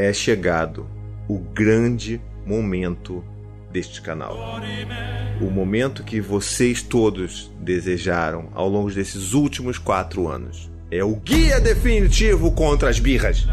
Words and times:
é 0.00 0.12
chegado 0.14 0.88
o 1.28 1.38
grande 1.38 2.20
momento 2.46 3.22
deste 3.70 4.00
canal. 4.00 4.58
O 5.40 5.50
momento 5.50 6.02
que 6.02 6.20
vocês 6.20 6.82
todos 6.82 7.52
desejaram 7.60 8.50
ao 8.54 8.68
longo 8.68 8.90
desses 8.90 9.34
últimos 9.34 9.78
quatro 9.78 10.26
anos. 10.26 10.70
É 10.90 11.04
o 11.04 11.14
guia 11.14 11.60
definitivo 11.60 12.50
contra 12.52 12.88
as 12.88 12.98
birras. 12.98 13.46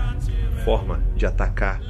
Forma 0.64 1.04
de 1.16 1.26
atacar 1.26 1.82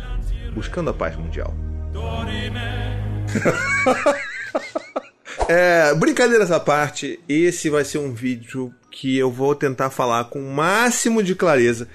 buscando 0.53 0.89
a 0.89 0.93
paz 0.93 1.15
mundial. 1.15 1.53
é, 5.47 5.93
brincadeiras 5.93 6.51
à 6.51 6.59
parte, 6.59 7.19
esse 7.29 7.69
vai 7.69 7.85
ser 7.85 7.99
um 7.99 8.11
vídeo 8.11 8.73
que 8.89 9.17
eu 9.17 9.31
vou 9.31 9.53
tentar 9.53 9.91
falar 9.91 10.25
com 10.25 10.39
o 10.39 10.53
máximo 10.53 11.21
de 11.21 11.35
clareza, 11.35 11.87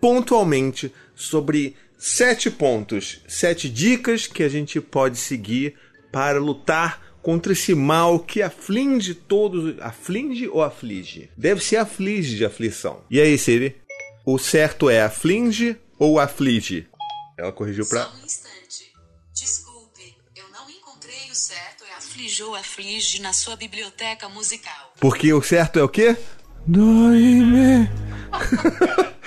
pontualmente, 0.00 0.92
sobre 1.14 1.76
sete 1.98 2.50
pontos, 2.50 3.20
sete 3.26 3.68
dicas 3.68 4.26
que 4.28 4.44
a 4.44 4.48
gente 4.48 4.80
pode 4.80 5.18
seguir 5.18 5.74
para 6.12 6.38
lutar 6.38 7.18
contra 7.20 7.52
esse 7.52 7.74
mal 7.74 8.20
que 8.20 8.40
aflige 8.40 9.14
todos. 9.14 9.78
Aflige 9.80 10.48
ou 10.48 10.62
aflige? 10.62 11.28
Deve 11.36 11.62
ser 11.62 11.76
aflige 11.76 12.36
de 12.36 12.44
aflição. 12.44 13.04
E 13.10 13.20
aí, 13.20 13.36
Siri? 13.36 13.76
O 14.24 14.38
certo 14.38 14.88
é 14.88 15.02
aflige 15.02 15.76
ou 15.98 16.20
aflige? 16.20 16.86
Ela 17.36 17.52
corrigiu 17.52 17.86
para. 17.86 18.04
Só 18.04 18.14
um 18.14 18.24
instante. 18.24 18.92
Desculpe, 19.34 20.16
eu 20.36 20.44
não 20.50 20.70
encontrei 20.70 21.30
o 21.30 21.34
certo 21.34 21.84
é 21.84 21.96
aflige 21.96 22.42
ou 22.42 22.54
aflige 22.54 23.20
na 23.20 23.32
sua 23.32 23.56
biblioteca 23.56 24.28
musical. 24.28 24.92
Porque 25.00 25.32
o 25.32 25.42
certo 25.42 25.78
é 25.78 25.82
o 25.82 25.88
quê? 25.88 26.16
Dói-me. 26.66 27.88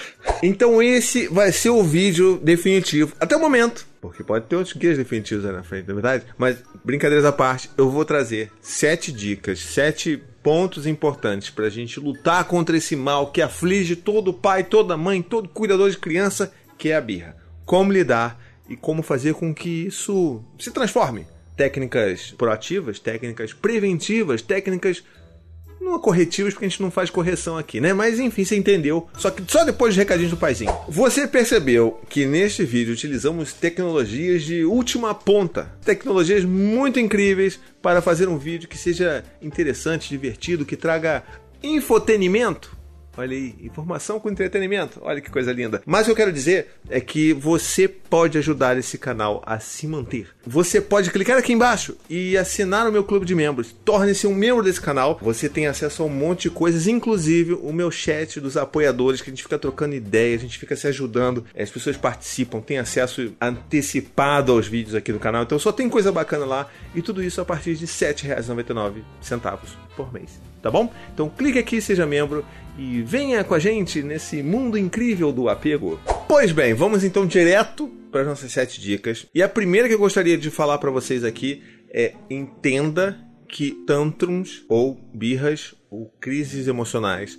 então 0.41 0.81
esse 0.81 1.27
vai 1.27 1.51
ser 1.51 1.69
o 1.69 1.83
vídeo 1.83 2.37
definitivo. 2.37 3.15
Até 3.19 3.35
o 3.35 3.39
momento. 3.39 3.85
Porque 4.01 4.23
pode 4.23 4.45
ter 4.45 4.55
outros 4.55 4.75
guias 4.75 4.97
definitivos 4.97 5.45
aí 5.45 5.51
na 5.51 5.61
frente, 5.61 5.87
na 5.87 5.91
é 5.91 5.93
verdade. 5.93 6.25
Mas, 6.37 6.57
brincadeiras 6.83 7.23
à 7.23 7.31
parte, 7.31 7.69
eu 7.77 7.89
vou 7.89 8.03
trazer 8.03 8.51
sete 8.59 9.11
dicas, 9.11 9.59
sete 9.59 10.21
pontos 10.41 10.87
importantes 10.87 11.51
para 11.51 11.67
a 11.67 11.69
gente 11.69 11.99
lutar 11.99 12.43
contra 12.45 12.75
esse 12.75 12.95
mal 12.95 13.31
que 13.31 13.41
aflige 13.41 13.95
todo 13.95 14.33
pai, 14.33 14.63
toda 14.63 14.97
mãe, 14.97 15.21
todo 15.21 15.47
cuidador 15.47 15.89
de 15.91 15.97
criança, 15.97 16.51
que 16.77 16.89
é 16.89 16.95
a 16.95 17.01
birra. 17.01 17.37
Como 17.63 17.91
lidar 17.91 18.41
e 18.67 18.75
como 18.75 19.03
fazer 19.03 19.35
com 19.35 19.53
que 19.53 19.85
isso 19.85 20.43
se 20.57 20.71
transforme. 20.71 21.27
Técnicas 21.55 22.33
proativas, 22.35 22.99
técnicas 22.99 23.53
preventivas, 23.53 24.41
técnicas 24.41 25.03
não 25.81 25.99
corretivos, 25.99 26.53
porque 26.53 26.65
a 26.65 26.69
gente 26.69 26.81
não 26.81 26.91
faz 26.91 27.09
correção 27.09 27.57
aqui, 27.57 27.81
né? 27.81 27.93
Mas 27.93 28.19
enfim, 28.19 28.45
você 28.45 28.55
entendeu. 28.55 29.07
Só 29.17 29.29
que 29.31 29.43
só 29.47 29.63
depois 29.63 29.93
de 29.93 29.99
recadinhos 29.99 30.31
do 30.31 30.37
paizinho. 30.37 30.73
Você 30.87 31.27
percebeu 31.27 31.99
que 32.07 32.25
neste 32.25 32.63
vídeo 32.63 32.93
utilizamos 32.93 33.51
tecnologias 33.51 34.43
de 34.43 34.63
última 34.63 35.13
ponta. 35.13 35.71
Tecnologias 35.83 36.45
muito 36.45 36.99
incríveis 36.99 37.59
para 37.81 38.01
fazer 38.01 38.27
um 38.27 38.37
vídeo 38.37 38.69
que 38.69 38.77
seja 38.77 39.23
interessante, 39.41 40.09
divertido, 40.09 40.65
que 40.65 40.75
traga 40.75 41.23
infotenimento 41.63 42.80
Olha 43.21 43.37
aí, 43.37 43.53
informação 43.61 44.19
com 44.19 44.31
entretenimento. 44.31 44.99
Olha 45.03 45.21
que 45.21 45.29
coisa 45.29 45.53
linda. 45.53 45.79
Mas 45.85 46.01
o 46.01 46.05
que 46.05 46.11
eu 46.11 46.15
quero 46.15 46.33
dizer 46.33 46.69
é 46.89 46.99
que 46.99 47.33
você 47.33 47.87
pode 47.87 48.35
ajudar 48.39 48.75
esse 48.79 48.97
canal 48.97 49.43
a 49.45 49.59
se 49.59 49.85
manter. 49.85 50.29
Você 50.43 50.81
pode 50.81 51.11
clicar 51.11 51.37
aqui 51.37 51.53
embaixo 51.53 51.95
e 52.09 52.35
assinar 52.35 52.89
o 52.89 52.91
meu 52.91 53.03
clube 53.03 53.23
de 53.23 53.35
membros. 53.35 53.75
Torne-se 53.85 54.25
um 54.25 54.33
membro 54.33 54.63
desse 54.63 54.81
canal. 54.81 55.19
Você 55.21 55.47
tem 55.47 55.67
acesso 55.67 56.01
a 56.01 56.07
um 56.07 56.09
monte 56.09 56.43
de 56.43 56.49
coisas, 56.49 56.87
inclusive 56.87 57.53
o 57.53 57.71
meu 57.71 57.91
chat 57.91 58.39
dos 58.39 58.57
apoiadores, 58.57 59.21
que 59.21 59.29
a 59.29 59.33
gente 59.33 59.43
fica 59.43 59.59
trocando 59.59 59.93
ideias, 59.93 60.41
a 60.41 60.45
gente 60.45 60.57
fica 60.57 60.75
se 60.75 60.87
ajudando. 60.87 61.45
As 61.55 61.69
pessoas 61.69 61.97
participam, 61.97 62.59
têm 62.59 62.79
acesso 62.79 63.33
antecipado 63.39 64.51
aos 64.51 64.67
vídeos 64.67 64.95
aqui 64.95 65.13
do 65.13 65.19
canal. 65.19 65.43
Então 65.43 65.59
só 65.59 65.71
tem 65.71 65.87
coisa 65.87 66.11
bacana 66.11 66.43
lá. 66.43 66.71
E 66.95 67.03
tudo 67.03 67.21
isso 67.21 67.39
a 67.39 67.45
partir 67.45 67.75
de 67.75 67.85
R$ 67.85 67.91
7,99 67.91 69.03
por 69.95 70.11
mês. 70.11 70.50
Tá 70.61 70.69
bom? 70.69 70.91
Então 71.13 71.29
clique 71.29 71.57
aqui, 71.59 71.81
seja 71.81 72.05
membro 72.05 72.45
e 72.77 73.01
venha 73.01 73.43
com 73.43 73.53
a 73.53 73.59
gente 73.59 74.01
nesse 74.03 74.43
mundo 74.43 74.77
incrível 74.77 75.31
do 75.31 75.49
apego. 75.49 75.99
Pois 76.27 76.51
bem, 76.51 76.73
vamos 76.73 77.03
então 77.03 77.25
direto 77.25 77.87
para 78.11 78.21
as 78.21 78.27
nossas 78.27 78.51
sete 78.51 78.79
dicas. 78.79 79.25
E 79.33 79.41
a 79.41 79.49
primeira 79.49 79.87
que 79.87 79.93
eu 79.93 79.99
gostaria 79.99 80.37
de 80.37 80.49
falar 80.49 80.77
para 80.77 80.91
vocês 80.91 81.23
aqui 81.23 81.63
é 81.89 82.13
entenda 82.29 83.19
que 83.47 83.71
tantrums 83.85 84.63
ou 84.69 84.99
birras 85.13 85.75
ou 85.89 86.07
crises 86.21 86.67
emocionais, 86.67 87.37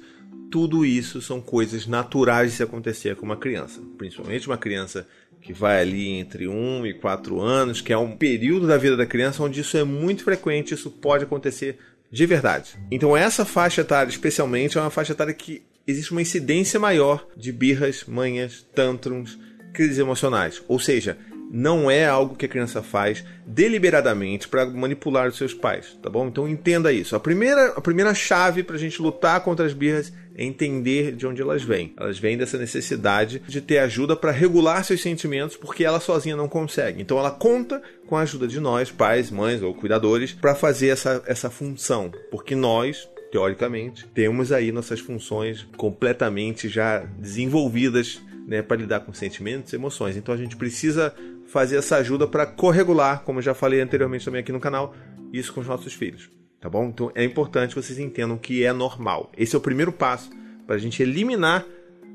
tudo 0.50 0.84
isso 0.84 1.22
são 1.22 1.40
coisas 1.40 1.86
naturais 1.86 2.50
de 2.50 2.56
se 2.58 2.62
acontecer 2.62 3.16
com 3.16 3.24
uma 3.24 3.38
criança, 3.38 3.80
principalmente 3.96 4.46
uma 4.46 4.58
criança 4.58 5.06
que 5.40 5.52
vai 5.52 5.80
ali 5.80 6.10
entre 6.10 6.46
1 6.46 6.86
e 6.86 6.94
4 6.94 7.40
anos, 7.40 7.80
que 7.80 7.92
é 7.92 7.98
um 7.98 8.16
período 8.16 8.66
da 8.66 8.76
vida 8.76 8.96
da 8.96 9.06
criança 9.06 9.42
onde 9.42 9.60
isso 9.60 9.76
é 9.76 9.82
muito 9.82 10.22
frequente, 10.22 10.74
isso 10.74 10.90
pode 10.90 11.24
acontecer 11.24 11.78
de 12.12 12.26
verdade. 12.26 12.78
Então 12.90 13.16
essa 13.16 13.44
faixa 13.44 13.80
etária, 13.80 14.10
especialmente, 14.10 14.76
é 14.76 14.80
uma 14.80 14.90
faixa 14.90 15.12
etária 15.12 15.32
que 15.32 15.62
existe 15.86 16.12
uma 16.12 16.22
incidência 16.22 16.78
maior 16.78 17.26
de 17.36 17.50
birras, 17.50 18.04
manhas, 18.06 18.64
tantrums, 18.74 19.38
crises 19.72 19.98
emocionais. 19.98 20.62
Ou 20.68 20.78
seja, 20.78 21.16
não 21.50 21.90
é 21.90 22.06
algo 22.06 22.36
que 22.36 22.46
a 22.46 22.48
criança 22.48 22.82
faz 22.82 23.24
deliberadamente 23.46 24.48
para 24.48 24.66
manipular 24.66 25.28
os 25.28 25.36
seus 25.36 25.52
pais, 25.52 25.98
tá 26.02 26.08
bom? 26.08 26.28
Então 26.28 26.48
entenda 26.48 26.92
isso. 26.92 27.16
A 27.16 27.20
primeira, 27.20 27.68
a 27.76 27.80
primeira 27.80 28.14
chave 28.14 28.62
para 28.62 28.76
a 28.76 28.78
gente 28.78 29.00
lutar 29.00 29.40
contra 29.40 29.66
as 29.66 29.72
birras 29.72 30.12
entender 30.36 31.12
de 31.12 31.26
onde 31.26 31.42
elas 31.42 31.62
vêm. 31.62 31.92
Elas 31.96 32.18
vêm 32.18 32.36
dessa 32.36 32.58
necessidade 32.58 33.42
de 33.46 33.60
ter 33.60 33.78
ajuda 33.78 34.16
para 34.16 34.30
regular 34.30 34.84
seus 34.84 35.02
sentimentos, 35.02 35.56
porque 35.56 35.84
ela 35.84 36.00
sozinha 36.00 36.36
não 36.36 36.48
consegue. 36.48 37.02
Então 37.02 37.18
ela 37.18 37.30
conta 37.30 37.82
com 38.06 38.16
a 38.16 38.22
ajuda 38.22 38.46
de 38.46 38.60
nós, 38.60 38.90
pais, 38.90 39.30
mães 39.30 39.62
ou 39.62 39.74
cuidadores, 39.74 40.32
para 40.32 40.54
fazer 40.54 40.88
essa, 40.88 41.22
essa 41.26 41.50
função, 41.50 42.10
porque 42.30 42.54
nós 42.54 43.08
teoricamente, 43.30 44.06
temos 44.08 44.52
aí 44.52 44.70
nossas 44.70 45.00
funções 45.00 45.66
completamente 45.78 46.68
já 46.68 46.98
desenvolvidas 46.98 48.20
né, 48.46 48.60
para 48.60 48.76
lidar 48.76 49.00
com 49.00 49.14
sentimentos 49.14 49.72
e 49.72 49.76
emoções. 49.76 50.18
Então 50.18 50.34
a 50.34 50.36
gente 50.36 50.54
precisa 50.54 51.14
fazer 51.46 51.76
essa 51.76 51.96
ajuda 51.96 52.26
para 52.26 52.44
corregular, 52.44 53.22
como 53.24 53.40
já 53.40 53.54
falei 53.54 53.80
anteriormente 53.80 54.26
também 54.26 54.40
aqui 54.40 54.52
no 54.52 54.60
canal, 54.60 54.94
isso 55.32 55.50
com 55.50 55.60
os 55.60 55.66
nossos 55.66 55.94
filhos 55.94 56.41
tá 56.62 56.70
bom? 56.70 56.86
Então 56.86 57.12
é 57.14 57.24
importante 57.24 57.74
que 57.74 57.82
vocês 57.82 57.98
entendam 57.98 58.38
que 58.38 58.64
é 58.64 58.72
normal. 58.72 59.30
Esse 59.36 59.54
é 59.54 59.58
o 59.58 59.60
primeiro 59.60 59.92
passo 59.92 60.30
para 60.64 60.76
a 60.76 60.78
gente 60.78 61.02
eliminar 61.02 61.66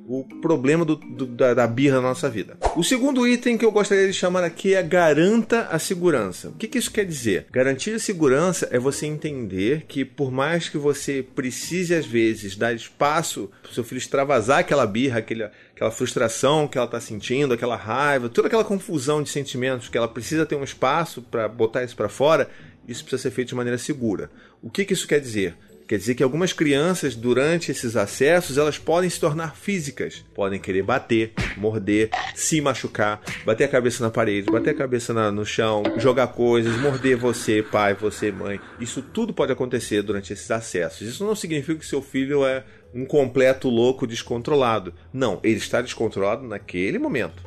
o 0.10 0.24
problema 0.42 0.86
do, 0.86 0.96
do, 0.96 1.26
da, 1.26 1.54
da, 1.54 1.68
birra 1.68 1.98
na 1.98 2.04
nossa 2.04 2.30
vida. 2.30 2.58
O 2.78 2.84
segundo 2.84 3.28
item 3.28 3.58
que 3.58 3.66
eu 3.66 3.72
gostaria 3.74 4.08
de 4.08 4.14
chamar 4.14 4.42
aqui 4.42 4.74
é 4.74 4.82
garanta 4.82 5.64
a 5.64 5.78
segurança. 5.78 6.48
O 6.48 6.54
que, 6.54 6.66
que 6.66 6.78
isso 6.78 6.90
quer 6.90 7.06
dizer? 7.06 7.48
Garantir 7.52 7.94
a 7.94 8.00
segurança 8.00 8.70
é 8.72 8.80
você 8.80 9.06
entender 9.06 9.84
que 9.86 10.06
por 10.06 10.32
mais 10.32 10.70
que 10.70 10.78
você 10.78 11.22
precise 11.22 11.94
às 11.94 12.06
vezes 12.06 12.56
dar 12.56 12.74
espaço 12.74 13.52
para 13.62 13.70
o 13.70 13.74
seu 13.74 13.84
filho 13.84 13.98
extravasar 13.98 14.60
aquela 14.60 14.88
birra, 14.88 15.20
aquele, 15.20 15.44
aquela 15.76 15.92
frustração 15.92 16.70
que 16.70 16.78
ela 16.78 16.88
está 16.88 17.02
sentindo, 17.02 17.54
aquela 17.54 17.76
raiva, 17.76 18.30
toda 18.30 18.48
aquela 18.48 18.64
confusão 18.64 19.22
de 19.22 19.30
sentimentos 19.30 19.90
que 19.90 19.98
ela 19.98 20.08
precisa 20.08 20.46
ter 20.46 20.56
um 20.56 20.64
espaço 20.64 21.22
para 21.22 21.50
botar 21.50 21.84
isso 21.84 21.98
para 21.98 22.08
fora, 22.08 22.50
isso 22.88 23.04
precisa 23.04 23.24
ser 23.24 23.32
feito 23.32 23.50
de 23.50 23.56
maneira 23.56 23.78
segura. 23.78 24.30
O 24.62 24.70
que, 24.70 24.86
que 24.86 24.94
isso 24.94 25.08
quer 25.08 25.20
dizer? 25.20 25.56
Quer 25.88 25.98
dizer 25.98 26.16
que 26.16 26.24
algumas 26.24 26.52
crianças, 26.52 27.16
durante 27.16 27.72
esses 27.72 27.96
acessos, 27.96 28.58
elas 28.58 28.78
podem 28.78 29.10
se 29.10 29.22
tornar 29.22 29.56
físicas. 29.56 30.26
Podem 30.36 30.60
querer 30.60 30.84
bater, 30.84 31.32
morder, 31.56 32.10
se 32.36 32.60
machucar, 32.60 33.22
bater 33.46 33.64
a 33.64 33.70
cabeça 33.70 34.04
na 34.04 34.10
parede, 34.10 34.52
bater 34.52 34.72
a 34.72 34.78
cabeça 34.78 35.14
na, 35.14 35.32
no 35.32 35.46
chão, 35.46 35.84
jogar 35.96 36.28
coisas, 36.28 36.78
morder 36.82 37.16
você, 37.16 37.64
pai, 37.64 37.94
você, 37.94 38.34
mãe. 38.34 38.60
Isso 38.82 39.02
tudo 39.02 39.34
pode 39.34 39.54
acontecer 39.54 40.02
durante 40.02 40.34
esses 40.34 40.52
acessos. 40.52 41.08
Isso 41.08 41.26
não 41.26 41.36
significa 41.36 41.80
que 41.80 41.86
seu 41.86 42.02
filho 42.02 42.46
é 42.46 42.66
um 42.94 43.06
completo 43.06 43.70
louco 43.70 44.06
descontrolado. 44.06 44.94
Não, 45.14 45.40
ele 45.42 45.58
está 45.58 45.82
descontrolado 45.82 46.46
naquele 46.46 47.00
momento. 47.00 47.42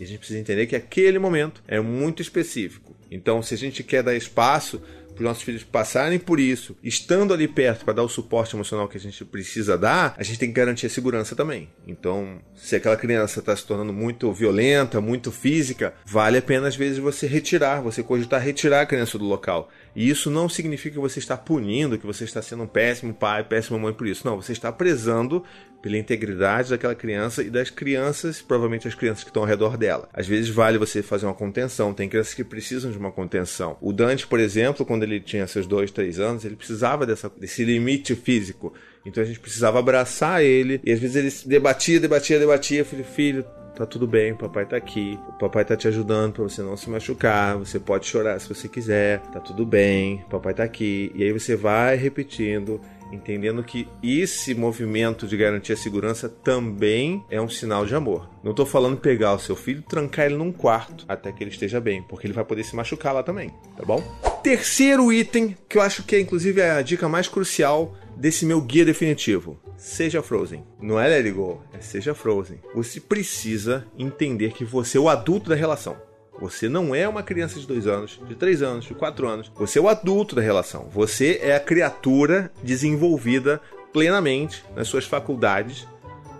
E 0.00 0.04
a 0.04 0.06
gente 0.06 0.18
precisa 0.18 0.40
entender 0.40 0.66
que 0.66 0.74
aquele 0.74 1.18
momento 1.18 1.62
é 1.68 1.78
muito 1.80 2.22
específico. 2.22 2.93
Então, 3.14 3.40
se 3.40 3.54
a 3.54 3.56
gente 3.56 3.84
quer 3.84 4.02
dar 4.02 4.16
espaço 4.16 4.82
para 5.14 5.22
os 5.22 5.28
nossos 5.28 5.42
filhos 5.44 5.62
passarem 5.62 6.18
por 6.18 6.40
isso, 6.40 6.76
estando 6.82 7.32
ali 7.32 7.46
perto 7.46 7.84
para 7.84 7.94
dar 7.94 8.02
o 8.02 8.08
suporte 8.08 8.56
emocional 8.56 8.88
que 8.88 8.96
a 8.96 9.00
gente 9.00 9.24
precisa 9.24 9.78
dar, 9.78 10.14
a 10.18 10.22
gente 10.24 10.40
tem 10.40 10.48
que 10.48 10.54
garantir 10.54 10.86
a 10.86 10.90
segurança 10.90 11.36
também. 11.36 11.68
Então, 11.86 12.40
se 12.56 12.74
aquela 12.74 12.96
criança 12.96 13.38
está 13.38 13.54
se 13.54 13.64
tornando 13.64 13.92
muito 13.92 14.32
violenta, 14.32 15.00
muito 15.00 15.30
física, 15.30 15.94
vale 16.04 16.38
a 16.38 16.42
pena 16.42 16.66
às 16.66 16.74
vezes 16.74 16.98
você 16.98 17.28
retirar, 17.28 17.80
você 17.80 18.02
cogitar 18.02 18.42
retirar 18.42 18.80
a 18.80 18.86
criança 18.86 19.16
do 19.16 19.24
local. 19.24 19.70
E 19.94 20.08
isso 20.08 20.30
não 20.30 20.48
significa 20.48 20.94
que 20.94 21.00
você 21.00 21.18
está 21.18 21.36
punindo, 21.36 21.98
que 21.98 22.06
você 22.06 22.24
está 22.24 22.42
sendo 22.42 22.64
um 22.64 22.66
péssimo 22.66 23.14
pai, 23.14 23.44
péssima 23.44 23.78
mãe 23.78 23.92
por 23.92 24.06
isso. 24.06 24.26
Não, 24.26 24.40
você 24.40 24.52
está 24.52 24.72
prezando 24.72 25.44
pela 25.80 25.98
integridade 25.98 26.70
daquela 26.70 26.94
criança 26.94 27.42
e 27.42 27.50
das 27.50 27.68
crianças, 27.68 28.40
provavelmente 28.40 28.88
as 28.88 28.94
crianças 28.94 29.22
que 29.22 29.28
estão 29.28 29.42
ao 29.42 29.48
redor 29.48 29.76
dela. 29.76 30.08
Às 30.14 30.26
vezes 30.26 30.48
vale 30.48 30.78
você 30.78 31.02
fazer 31.02 31.26
uma 31.26 31.34
contenção, 31.34 31.92
tem 31.92 32.08
crianças 32.08 32.32
que 32.32 32.42
precisam 32.42 32.90
de 32.90 32.96
uma 32.96 33.12
contenção. 33.12 33.76
O 33.82 33.92
Dante, 33.92 34.26
por 34.26 34.40
exemplo, 34.40 34.86
quando 34.86 35.02
ele 35.02 35.20
tinha 35.20 35.46
seus 35.46 35.66
dois, 35.66 35.90
três 35.90 36.18
anos, 36.18 36.44
ele 36.44 36.56
precisava 36.56 37.04
dessa, 37.04 37.28
desse 37.28 37.64
limite 37.64 38.14
físico. 38.14 38.72
Então 39.04 39.22
a 39.22 39.26
gente 39.26 39.38
precisava 39.38 39.78
abraçar 39.78 40.42
ele, 40.42 40.80
e 40.82 40.90
às 40.90 40.98
vezes 40.98 41.16
ele 41.16 41.50
debatia, 41.50 42.00
debatia, 42.00 42.38
debatia, 42.38 42.84
filho, 42.84 43.04
filho, 43.04 43.44
tá 43.74 43.84
tudo 43.84 44.06
bem, 44.06 44.34
papai 44.34 44.66
tá 44.66 44.76
aqui, 44.76 45.18
o 45.28 45.32
papai 45.32 45.64
tá 45.64 45.76
te 45.76 45.88
ajudando 45.88 46.34
para 46.34 46.44
você 46.44 46.62
não 46.62 46.76
se 46.76 46.88
machucar, 46.88 47.58
você 47.58 47.78
pode 47.78 48.06
chorar 48.06 48.40
se 48.40 48.48
você 48.48 48.68
quiser, 48.68 49.20
tá 49.32 49.40
tudo 49.40 49.66
bem, 49.66 50.24
papai 50.30 50.54
tá 50.54 50.64
aqui. 50.64 51.10
E 51.14 51.24
aí 51.24 51.32
você 51.32 51.56
vai 51.56 51.96
repetindo 51.96 52.80
entendendo 53.12 53.62
que 53.62 53.88
esse 54.02 54.54
movimento 54.54 55.26
de 55.26 55.36
garantir 55.36 55.72
a 55.72 55.76
segurança 55.76 56.28
também 56.28 57.24
é 57.30 57.40
um 57.40 57.48
sinal 57.48 57.86
de 57.86 57.94
amor. 57.94 58.28
Não 58.42 58.50
estou 58.50 58.66
falando 58.66 58.96
pegar 58.96 59.34
o 59.34 59.38
seu 59.38 59.54
filho 59.54 59.80
e 59.80 59.82
trancar 59.82 60.26
ele 60.26 60.36
num 60.36 60.52
quarto 60.52 61.04
até 61.08 61.30
que 61.30 61.42
ele 61.42 61.50
esteja 61.50 61.80
bem, 61.80 62.02
porque 62.02 62.26
ele 62.26 62.34
vai 62.34 62.44
poder 62.44 62.64
se 62.64 62.74
machucar 62.74 63.14
lá 63.14 63.22
também, 63.22 63.50
tá 63.76 63.84
bom? 63.84 64.02
Terceiro 64.42 65.12
item, 65.12 65.56
que 65.68 65.78
eu 65.78 65.82
acho 65.82 66.02
que 66.02 66.16
é 66.16 66.20
inclusive 66.20 66.60
a 66.60 66.82
dica 66.82 67.08
mais 67.08 67.28
crucial 67.28 67.94
desse 68.16 68.46
meu 68.46 68.60
guia 68.60 68.84
definitivo. 68.84 69.60
Seja 69.76 70.22
Frozen. 70.22 70.64
Não 70.80 70.98
é 70.98 71.08
Let 71.08 71.26
It 71.26 71.32
Go, 71.32 71.62
é 71.72 71.80
Seja 71.80 72.14
Frozen. 72.14 72.60
Você 72.74 73.00
precisa 73.00 73.86
entender 73.98 74.52
que 74.52 74.64
você 74.64 74.98
é 74.98 75.00
o 75.00 75.08
adulto 75.08 75.50
da 75.50 75.56
relação. 75.56 75.96
Você 76.40 76.68
não 76.68 76.94
é 76.94 77.08
uma 77.08 77.22
criança 77.22 77.60
de 77.60 77.66
dois 77.66 77.86
anos, 77.86 78.20
de 78.26 78.34
três 78.34 78.60
anos, 78.62 78.84
de 78.84 78.94
quatro 78.94 79.28
anos. 79.28 79.50
Você 79.54 79.78
é 79.78 79.82
o 79.82 79.88
adulto 79.88 80.34
da 80.34 80.42
relação. 80.42 80.88
Você 80.90 81.38
é 81.42 81.54
a 81.54 81.60
criatura 81.60 82.50
desenvolvida 82.62 83.60
plenamente 83.92 84.64
nas 84.74 84.88
suas 84.88 85.04
faculdades 85.04 85.86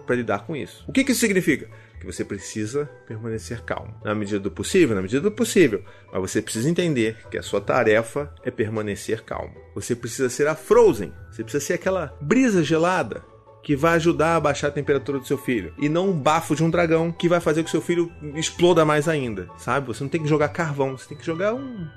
para 0.04 0.16
lidar 0.16 0.46
com 0.46 0.56
isso. 0.56 0.84
O 0.88 0.92
que, 0.92 1.04
que 1.04 1.12
isso 1.12 1.20
significa? 1.20 1.68
Que 2.04 2.12
você 2.12 2.22
precisa 2.22 2.84
permanecer 3.06 3.62
calmo. 3.62 3.94
Na 4.04 4.14
medida 4.14 4.38
do 4.38 4.50
possível, 4.50 4.94
na 4.94 5.00
medida 5.00 5.22
do 5.22 5.32
possível. 5.32 5.82
Mas 6.12 6.20
você 6.20 6.42
precisa 6.42 6.68
entender 6.68 7.16
que 7.30 7.38
a 7.38 7.42
sua 7.42 7.62
tarefa 7.62 8.30
é 8.44 8.50
permanecer 8.50 9.24
calmo. 9.24 9.54
Você 9.74 9.96
precisa 9.96 10.28
ser 10.28 10.46
a 10.46 10.54
Frozen. 10.54 11.14
Você 11.30 11.42
precisa 11.42 11.64
ser 11.64 11.72
aquela 11.72 12.14
brisa 12.20 12.62
gelada 12.62 13.24
que 13.62 13.74
vai 13.74 13.94
ajudar 13.94 14.36
a 14.36 14.40
baixar 14.40 14.68
a 14.68 14.72
temperatura 14.72 15.18
do 15.18 15.26
seu 15.26 15.38
filho. 15.38 15.72
E 15.78 15.88
não 15.88 16.10
um 16.10 16.20
bafo 16.20 16.54
de 16.54 16.62
um 16.62 16.68
dragão 16.68 17.10
que 17.10 17.26
vai 17.26 17.40
fazer 17.40 17.62
com 17.62 17.64
que 17.64 17.70
seu 17.70 17.80
filho 17.80 18.12
exploda 18.34 18.84
mais 18.84 19.08
ainda, 19.08 19.48
sabe? 19.56 19.86
Você 19.86 20.04
não 20.04 20.10
tem 20.10 20.22
que 20.22 20.28
jogar 20.28 20.48
carvão, 20.50 20.98
você 20.98 21.08
tem 21.08 21.16
que 21.16 21.24
jogar 21.24 21.54
um, 21.54 21.88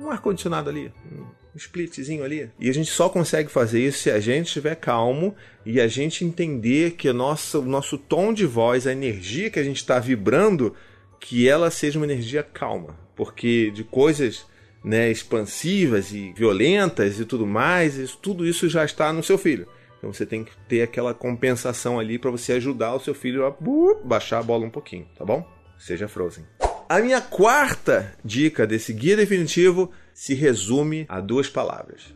um 0.00 0.10
ar-condicionado 0.10 0.70
ali, 0.70 0.90
um 1.12 1.26
splitzinho 1.56 2.24
ali. 2.24 2.50
E 2.58 2.68
a 2.68 2.72
gente 2.72 2.90
só 2.90 3.08
consegue 3.08 3.50
fazer 3.50 3.80
isso 3.80 3.98
se 3.98 4.10
a 4.10 4.20
gente 4.20 4.46
estiver 4.46 4.74
calmo 4.74 5.34
e 5.64 5.80
a 5.80 5.88
gente 5.88 6.24
entender 6.24 6.92
que 6.92 7.08
a 7.08 7.12
nossa, 7.12 7.58
o 7.58 7.64
nosso 7.64 7.98
tom 7.98 8.32
de 8.32 8.46
voz, 8.46 8.86
a 8.86 8.92
energia 8.92 9.50
que 9.50 9.58
a 9.58 9.64
gente 9.64 9.78
está 9.78 9.98
vibrando, 9.98 10.74
que 11.20 11.48
ela 11.48 11.70
seja 11.70 11.98
uma 11.98 12.06
energia 12.06 12.42
calma. 12.42 12.98
Porque 13.14 13.70
de 13.70 13.82
coisas 13.82 14.44
né, 14.84 15.10
expansivas 15.10 16.12
e 16.12 16.32
violentas 16.32 17.18
e 17.18 17.24
tudo 17.24 17.46
mais, 17.46 17.96
isso, 17.96 18.18
tudo 18.22 18.46
isso 18.46 18.68
já 18.68 18.84
está 18.84 19.12
no 19.12 19.22
seu 19.22 19.36
filho. 19.36 19.66
Então 19.98 20.12
você 20.12 20.24
tem 20.24 20.44
que 20.44 20.52
ter 20.68 20.82
aquela 20.82 21.12
compensação 21.12 21.98
ali 21.98 22.18
para 22.18 22.30
você 22.30 22.52
ajudar 22.52 22.94
o 22.94 23.00
seu 23.00 23.14
filho 23.14 23.44
a 23.44 23.50
uh, 23.50 24.00
baixar 24.04 24.38
a 24.38 24.42
bola 24.42 24.64
um 24.64 24.70
pouquinho, 24.70 25.08
tá 25.16 25.24
bom? 25.24 25.44
Seja 25.78 26.06
Frozen. 26.06 26.44
A 26.88 27.00
minha 27.00 27.20
quarta 27.20 28.14
dica 28.24 28.64
desse 28.64 28.92
guia 28.92 29.16
definitivo 29.16 29.90
se 30.14 30.34
resume 30.34 31.04
a 31.08 31.20
duas 31.20 31.48
palavras: 31.48 32.14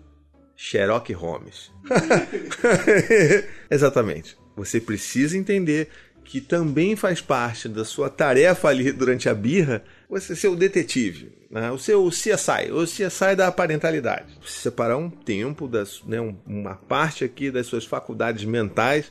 Sherlock 0.57 1.13
Holmes. 1.13 1.73
Exatamente. 3.69 4.39
Você 4.57 4.81
precisa 4.81 5.37
entender 5.37 5.89
que 6.25 6.41
também 6.41 6.95
faz 6.95 7.21
parte 7.21 7.69
da 7.69 7.85
sua 7.85 8.09
tarefa 8.09 8.69
ali 8.69 8.93
durante 8.93 9.29
a 9.29 9.35
birra 9.35 9.83
você 10.09 10.37
ser 10.37 10.47
o 10.47 10.55
detetive, 10.55 11.33
né? 11.51 11.73
o 11.73 11.79
seu 11.79 12.09
CSI, 12.09 12.71
o 12.71 12.85
CSI 12.85 13.35
da 13.37 13.51
parentalidade. 13.51 14.39
Separar 14.47 14.97
um 14.97 15.11
tempo, 15.11 15.67
das, 15.67 16.01
né, 16.05 16.21
uma 16.47 16.77
parte 16.77 17.25
aqui 17.25 17.51
das 17.51 17.67
suas 17.67 17.85
faculdades 17.85 18.45
mentais 18.45 19.11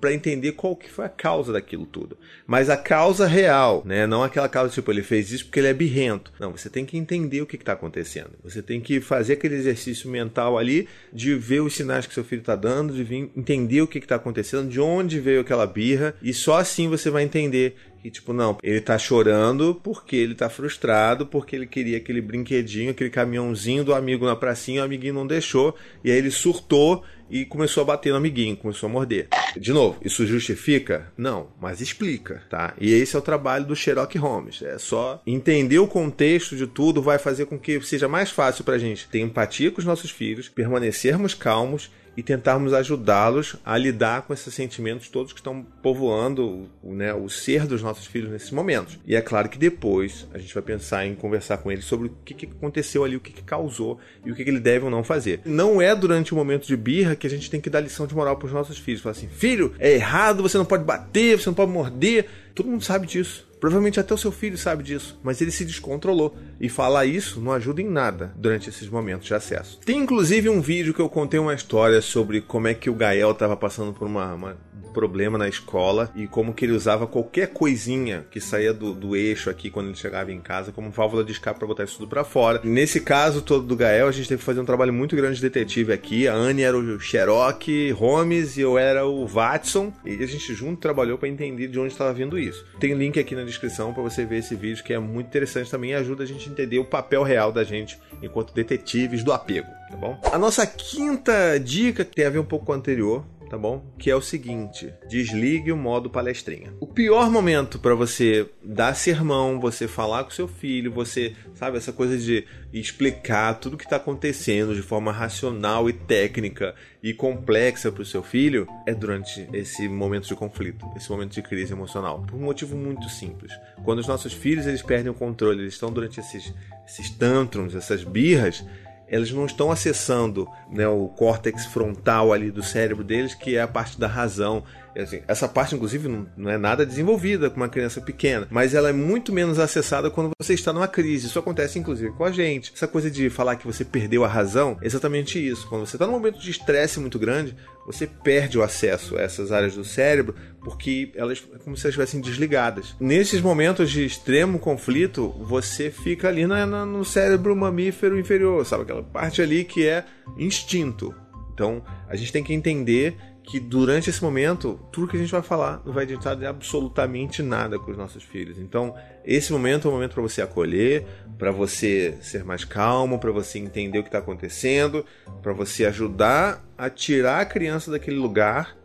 para 0.00 0.12
entender 0.12 0.52
qual 0.52 0.76
que 0.76 0.90
foi 0.90 1.04
a 1.04 1.08
causa 1.08 1.52
daquilo 1.52 1.86
tudo. 1.86 2.16
Mas 2.46 2.68
a 2.68 2.76
causa 2.76 3.26
real, 3.26 3.82
né? 3.84 4.06
Não 4.06 4.22
aquela 4.22 4.48
causa 4.48 4.72
tipo 4.72 4.90
ele 4.90 5.02
fez 5.02 5.32
isso 5.32 5.46
porque 5.46 5.60
ele 5.60 5.68
é 5.68 5.74
birrento. 5.74 6.32
Não, 6.38 6.52
você 6.52 6.68
tem 6.68 6.84
que 6.84 6.96
entender 6.96 7.40
o 7.40 7.46
que 7.46 7.56
está 7.56 7.72
acontecendo. 7.72 8.30
Você 8.44 8.62
tem 8.62 8.80
que 8.80 9.00
fazer 9.00 9.34
aquele 9.34 9.56
exercício 9.56 10.10
mental 10.10 10.58
ali 10.58 10.88
de 11.12 11.34
ver 11.34 11.60
os 11.60 11.74
sinais 11.74 12.06
que 12.06 12.14
seu 12.14 12.24
filho 12.24 12.40
está 12.40 12.56
dando, 12.56 12.94
de 12.94 13.02
vir 13.02 13.30
entender 13.36 13.80
o 13.80 13.86
que 13.86 13.98
está 13.98 14.16
acontecendo, 14.16 14.68
de 14.68 14.80
onde 14.80 15.20
veio 15.20 15.40
aquela 15.40 15.66
birra 15.66 16.14
e 16.22 16.32
só 16.32 16.58
assim 16.58 16.88
você 16.88 17.10
vai 17.10 17.22
entender 17.22 17.76
que 18.06 18.10
tipo, 18.10 18.32
não, 18.32 18.56
ele 18.62 18.80
tá 18.80 18.96
chorando 18.96 19.80
porque 19.82 20.14
ele 20.14 20.34
tá 20.34 20.48
frustrado, 20.48 21.26
porque 21.26 21.56
ele 21.56 21.66
queria 21.66 21.96
aquele 21.96 22.20
brinquedinho, 22.20 22.92
aquele 22.92 23.10
caminhãozinho 23.10 23.82
do 23.82 23.92
amigo 23.92 24.24
na 24.24 24.36
pracinha, 24.36 24.82
o 24.82 24.84
amiguinho 24.84 25.14
não 25.14 25.26
deixou, 25.26 25.74
e 26.04 26.10
aí 26.12 26.16
ele 26.16 26.30
surtou 26.30 27.02
e 27.28 27.44
começou 27.44 27.82
a 27.82 27.86
bater 27.86 28.10
no 28.10 28.18
amiguinho, 28.18 28.56
começou 28.56 28.88
a 28.88 28.92
morder. 28.92 29.26
De 29.56 29.72
novo, 29.72 29.98
isso 30.04 30.24
justifica? 30.24 31.12
Não, 31.16 31.48
mas 31.60 31.80
explica, 31.80 32.44
tá? 32.48 32.74
E 32.80 32.92
esse 32.92 33.16
é 33.16 33.18
o 33.18 33.22
trabalho 33.22 33.66
do 33.66 33.74
Sherlock 33.74 34.16
Holmes. 34.16 34.62
É 34.62 34.78
só 34.78 35.20
entender 35.26 35.80
o 35.80 35.88
contexto 35.88 36.54
de 36.54 36.68
tudo, 36.68 37.02
vai 37.02 37.18
fazer 37.18 37.46
com 37.46 37.58
que 37.58 37.80
seja 37.80 38.06
mais 38.06 38.30
fácil 38.30 38.62
pra 38.62 38.78
gente 38.78 39.08
ter 39.08 39.18
empatia 39.18 39.72
com 39.72 39.80
os 39.80 39.84
nossos 39.84 40.12
filhos, 40.12 40.48
permanecermos 40.48 41.34
calmos 41.34 41.90
e 42.16 42.22
tentarmos 42.22 42.72
ajudá-los 42.72 43.56
a 43.64 43.76
lidar 43.76 44.22
com 44.22 44.32
esses 44.32 44.52
sentimentos 44.54 45.08
todos 45.08 45.32
que 45.32 45.40
estão 45.40 45.64
povoando 45.82 46.68
né, 46.82 47.12
o 47.12 47.28
ser 47.28 47.66
dos 47.66 47.82
nossos 47.82 48.06
filhos 48.06 48.30
nesses 48.30 48.50
momentos. 48.50 48.98
E 49.06 49.14
é 49.14 49.20
claro 49.20 49.48
que 49.48 49.58
depois 49.58 50.26
a 50.32 50.38
gente 50.38 50.54
vai 50.54 50.62
pensar 50.62 51.06
em 51.06 51.14
conversar 51.14 51.58
com 51.58 51.70
eles 51.70 51.84
sobre 51.84 52.08
o 52.08 52.16
que, 52.24 52.34
que 52.34 52.46
aconteceu 52.46 53.04
ali, 53.04 53.16
o 53.16 53.20
que, 53.20 53.32
que 53.32 53.42
causou 53.42 53.98
e 54.24 54.32
o 54.32 54.34
que, 54.34 54.44
que 54.44 54.50
ele 54.50 54.60
deve 54.60 54.86
ou 54.86 54.90
não 54.90 55.04
fazer. 55.04 55.40
Não 55.44 55.80
é 55.80 55.94
durante 55.94 56.32
o 56.32 56.36
momento 56.36 56.66
de 56.66 56.76
birra 56.76 57.14
que 57.14 57.26
a 57.26 57.30
gente 57.30 57.50
tem 57.50 57.60
que 57.60 57.68
dar 57.68 57.80
lição 57.80 58.06
de 58.06 58.14
moral 58.14 58.36
para 58.36 58.46
os 58.46 58.52
nossos 58.52 58.78
filhos. 58.78 59.02
Falar 59.02 59.12
assim, 59.12 59.28
filho, 59.28 59.74
é 59.78 59.92
errado, 59.92 60.42
você 60.42 60.56
não 60.56 60.64
pode 60.64 60.84
bater, 60.84 61.38
você 61.38 61.48
não 61.48 61.54
pode 61.54 61.70
morder. 61.70 62.26
Todo 62.56 62.70
mundo 62.70 62.82
sabe 62.82 63.06
disso. 63.06 63.46
Provavelmente 63.60 64.00
até 64.00 64.14
o 64.14 64.18
seu 64.18 64.32
filho 64.32 64.56
sabe 64.56 64.82
disso, 64.82 65.18
mas 65.22 65.40
ele 65.42 65.50
se 65.50 65.64
descontrolou. 65.64 66.34
E 66.58 66.70
falar 66.70 67.04
isso 67.04 67.38
não 67.38 67.52
ajuda 67.52 67.82
em 67.82 67.88
nada 67.88 68.32
durante 68.34 68.70
esses 68.70 68.88
momentos 68.88 69.26
de 69.26 69.34
acesso. 69.34 69.78
Tem 69.84 69.98
inclusive 69.98 70.48
um 70.48 70.62
vídeo 70.62 70.94
que 70.94 71.00
eu 71.00 71.08
contei 71.08 71.38
uma 71.38 71.54
história 71.54 72.00
sobre 72.00 72.40
como 72.40 72.66
é 72.66 72.72
que 72.72 72.88
o 72.88 72.94
Gael 72.94 73.32
estava 73.32 73.56
passando 73.56 73.92
por 73.92 74.06
uma, 74.06 74.32
uma 74.32 74.56
problema 74.96 75.36
na 75.36 75.46
escola 75.46 76.10
e 76.16 76.26
como 76.26 76.54
que 76.54 76.64
ele 76.64 76.72
usava 76.72 77.06
qualquer 77.06 77.48
coisinha 77.48 78.24
que 78.30 78.40
saía 78.40 78.72
do, 78.72 78.94
do 78.94 79.14
eixo 79.14 79.50
aqui 79.50 79.68
quando 79.68 79.88
ele 79.88 79.94
chegava 79.94 80.32
em 80.32 80.40
casa 80.40 80.72
como 80.72 80.90
válvula 80.90 81.22
de 81.22 81.32
escape 81.32 81.58
para 81.58 81.68
botar 81.68 81.84
isso 81.84 81.98
tudo 81.98 82.08
para 82.08 82.24
fora. 82.24 82.62
Nesse 82.64 83.02
caso 83.02 83.42
todo 83.42 83.66
do 83.66 83.76
Gael, 83.76 84.08
a 84.08 84.10
gente 84.10 84.26
teve 84.26 84.38
que 84.38 84.44
fazer 84.46 84.58
um 84.58 84.64
trabalho 84.64 84.94
muito 84.94 85.14
grande 85.14 85.36
de 85.36 85.42
detetive 85.42 85.92
aqui. 85.92 86.26
A 86.26 86.32
Anne 86.32 86.62
era 86.62 86.78
o 86.78 86.98
Sherlock 86.98 87.90
Holmes 87.90 88.56
e 88.56 88.62
eu 88.62 88.78
era 88.78 89.04
o 89.04 89.26
Watson 89.26 89.92
e 90.02 90.14
a 90.14 90.26
gente 90.26 90.54
junto 90.54 90.80
trabalhou 90.80 91.18
para 91.18 91.28
entender 91.28 91.68
de 91.68 91.78
onde 91.78 91.92
estava 91.92 92.14
vindo 92.14 92.38
isso. 92.38 92.45
Tem 92.78 92.94
link 92.94 93.18
aqui 93.18 93.34
na 93.34 93.44
descrição 93.44 93.92
para 93.92 94.02
você 94.02 94.24
ver 94.24 94.38
esse 94.38 94.54
vídeo 94.54 94.82
que 94.84 94.92
é 94.92 94.98
muito 94.98 95.26
interessante 95.26 95.70
também 95.70 95.90
e 95.90 95.94
ajuda 95.94 96.24
a 96.24 96.26
gente 96.26 96.48
a 96.48 96.52
entender 96.52 96.78
o 96.78 96.84
papel 96.84 97.22
real 97.22 97.52
da 97.52 97.64
gente 97.64 97.98
enquanto 98.22 98.54
detetives 98.54 99.22
do 99.22 99.32
apego, 99.32 99.68
tá 99.90 99.96
bom? 99.96 100.20
A 100.32 100.38
nossa 100.38 100.66
quinta 100.66 101.58
dica 101.58 102.04
tem 102.04 102.24
a 102.24 102.30
ver 102.30 102.38
um 102.38 102.44
pouco 102.44 102.66
com 102.66 102.72
a 102.72 102.76
anterior, 102.76 103.24
tá 103.48 103.56
bom? 103.56 103.84
Que 103.98 104.10
é 104.10 104.16
o 104.16 104.20
seguinte: 104.20 104.92
desligue 105.08 105.72
o 105.72 105.76
modo 105.76 106.10
palestrinha. 106.10 106.72
O 106.80 106.86
pior 106.86 107.30
momento 107.30 107.78
para 107.78 107.94
você 107.94 108.48
dar 108.62 108.94
sermão, 108.94 109.60
você 109.60 109.86
falar 109.88 110.24
com 110.24 110.30
seu 110.30 110.48
filho, 110.48 110.92
você, 110.92 111.34
sabe, 111.54 111.76
essa 111.76 111.92
coisa 111.92 112.18
de 112.18 112.44
explicar 112.72 113.54
tudo 113.54 113.76
que 113.76 113.84
está 113.84 113.96
acontecendo 113.96 114.74
de 114.74 114.82
forma 114.82 115.12
racional 115.12 115.88
e 115.88 115.92
técnica 115.92 116.74
e 117.02 117.14
complexa 117.14 117.92
para 117.92 118.02
o 118.02 118.06
seu 118.06 118.22
filho, 118.22 118.66
é 118.86 118.94
durante 118.94 119.48
esse 119.52 119.88
momento 119.88 120.26
de 120.26 120.34
conflito, 120.34 120.84
esse 120.96 121.10
momento 121.10 121.32
de 121.32 121.42
crise 121.42 121.72
emocional. 121.72 122.22
Por 122.26 122.36
um 122.36 122.44
motivo 122.44 122.76
muito 122.76 123.08
simples. 123.08 123.52
Quando 123.84 124.00
os 124.00 124.08
nossos 124.08 124.32
filhos 124.32 124.66
eles 124.66 124.82
perdem 124.82 125.10
o 125.10 125.14
controle, 125.14 125.60
eles 125.60 125.74
estão 125.74 125.92
durante 125.92 126.20
esses, 126.20 126.52
esses 126.86 127.10
tantrums, 127.10 127.74
essas 127.74 128.02
birras 128.02 128.64
elas 129.08 129.30
não 129.30 129.46
estão 129.46 129.70
acessando 129.70 130.48
né, 130.70 130.86
o 130.86 131.08
córtex 131.08 131.66
frontal 131.66 132.32
ali 132.32 132.50
do 132.50 132.62
cérebro 132.62 133.04
deles, 133.04 133.34
que 133.34 133.56
é 133.56 133.62
a 133.62 133.68
parte 133.68 133.98
da 133.98 134.06
razão. 134.06 134.64
Assim, 134.96 135.20
essa 135.28 135.46
parte, 135.46 135.74
inclusive, 135.74 136.08
não, 136.08 136.26
não, 136.36 136.50
é 136.50 136.56
nada 136.56 136.86
desenvolvida 136.86 137.50
com 137.50 137.56
uma 137.56 137.68
criança 137.68 138.00
pequena, 138.00 138.46
mas 138.50 138.74
ela 138.74 138.88
é 138.88 138.92
muito 138.92 139.32
menos 139.32 139.58
acessada 139.58 140.10
quando 140.10 140.30
você 140.40 140.54
está 140.54 140.72
numa 140.72 140.88
crise. 140.88 141.26
Isso 141.26 141.38
acontece, 141.38 141.78
inclusive, 141.78 142.12
com 142.12 142.24
a 142.24 142.32
gente. 142.32 142.72
Essa 142.74 142.88
coisa 142.88 143.10
de 143.10 143.28
falar 143.28 143.56
que 143.56 143.66
você 143.66 143.84
perdeu 143.84 144.24
a 144.24 144.28
razão, 144.28 144.78
é 144.80 144.86
exatamente 144.86 145.38
isso. 145.38 145.68
Quando 145.68 145.86
você 145.86 145.96
está 145.96 146.06
num 146.06 146.12
momento 146.12 146.38
de 146.38 146.50
estresse 146.50 146.98
muito 146.98 147.18
grande, 147.18 147.54
você 147.86 148.06
perde 148.06 148.58
o 148.58 148.62
acesso 148.62 149.16
a 149.16 149.20
essas 149.20 149.52
áreas 149.52 149.74
do 149.74 149.84
cérebro 149.84 150.34
porque 150.66 151.12
elas 151.14 151.44
é 151.54 151.58
como 151.58 151.76
se 151.76 151.86
elas 151.86 151.94
estivessem 151.94 152.20
desligadas. 152.20 152.96
Nesses 152.98 153.40
momentos 153.40 153.88
de 153.88 154.04
extremo 154.04 154.58
conflito, 154.58 155.32
você 155.38 155.90
fica 155.92 156.26
ali 156.26 156.44
na, 156.44 156.66
na, 156.66 156.84
no 156.84 157.04
cérebro 157.04 157.54
mamífero 157.54 158.18
inferior, 158.18 158.66
sabe? 158.66 158.82
Aquela 158.82 159.04
parte 159.04 159.40
ali 159.40 159.62
que 159.62 159.86
é 159.86 160.04
instinto. 160.36 161.14
Então, 161.54 161.84
a 162.08 162.16
gente 162.16 162.32
tem 162.32 162.42
que 162.42 162.52
entender 162.52 163.16
que 163.46 163.60
durante 163.60 164.10
esse 164.10 164.22
momento, 164.22 164.78
tudo 164.90 165.06
que 165.06 165.16
a 165.16 165.20
gente 165.20 165.30
vai 165.30 165.40
falar 165.40 165.80
não 165.86 165.92
vai 165.92 166.02
adiantar 166.02 166.34
de 166.34 166.44
absolutamente 166.44 167.44
nada 167.44 167.78
com 167.78 167.92
os 167.92 167.96
nossos 167.96 168.24
filhos. 168.24 168.58
Então, 168.58 168.92
esse 169.24 169.52
momento 169.52 169.86
é 169.86 169.90
o 169.90 169.94
momento 169.94 170.14
para 170.14 170.22
você 170.22 170.42
acolher, 170.42 171.06
para 171.38 171.52
você 171.52 172.18
ser 172.20 172.44
mais 172.44 172.64
calmo, 172.64 173.20
para 173.20 173.30
você 173.30 173.60
entender 173.60 174.00
o 174.00 174.02
que 174.02 174.08
está 174.08 174.18
acontecendo, 174.18 175.06
para 175.42 175.52
você 175.52 175.86
ajudar 175.86 176.64
a 176.76 176.90
tirar 176.90 177.40
a 177.40 177.44
criança 177.44 177.88
daquele 177.88 178.16
lugar 178.16 178.76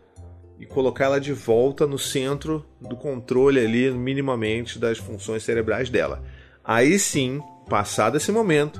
e 0.60 0.66
colocar 0.68 1.06
ela 1.06 1.20
de 1.20 1.34
volta 1.34 1.88
no 1.88 1.98
centro 1.98 2.64
do 2.80 2.96
controle 2.96 3.60
ali, 3.60 3.90
minimamente, 3.90 4.78
das 4.78 5.00
funções 5.00 5.42
cerebrais 5.42 5.90
dela. 5.90 6.24
Aí 6.64 7.00
sim, 7.00 7.42
passado 7.68 8.16
esse 8.16 8.32
momento, 8.32 8.80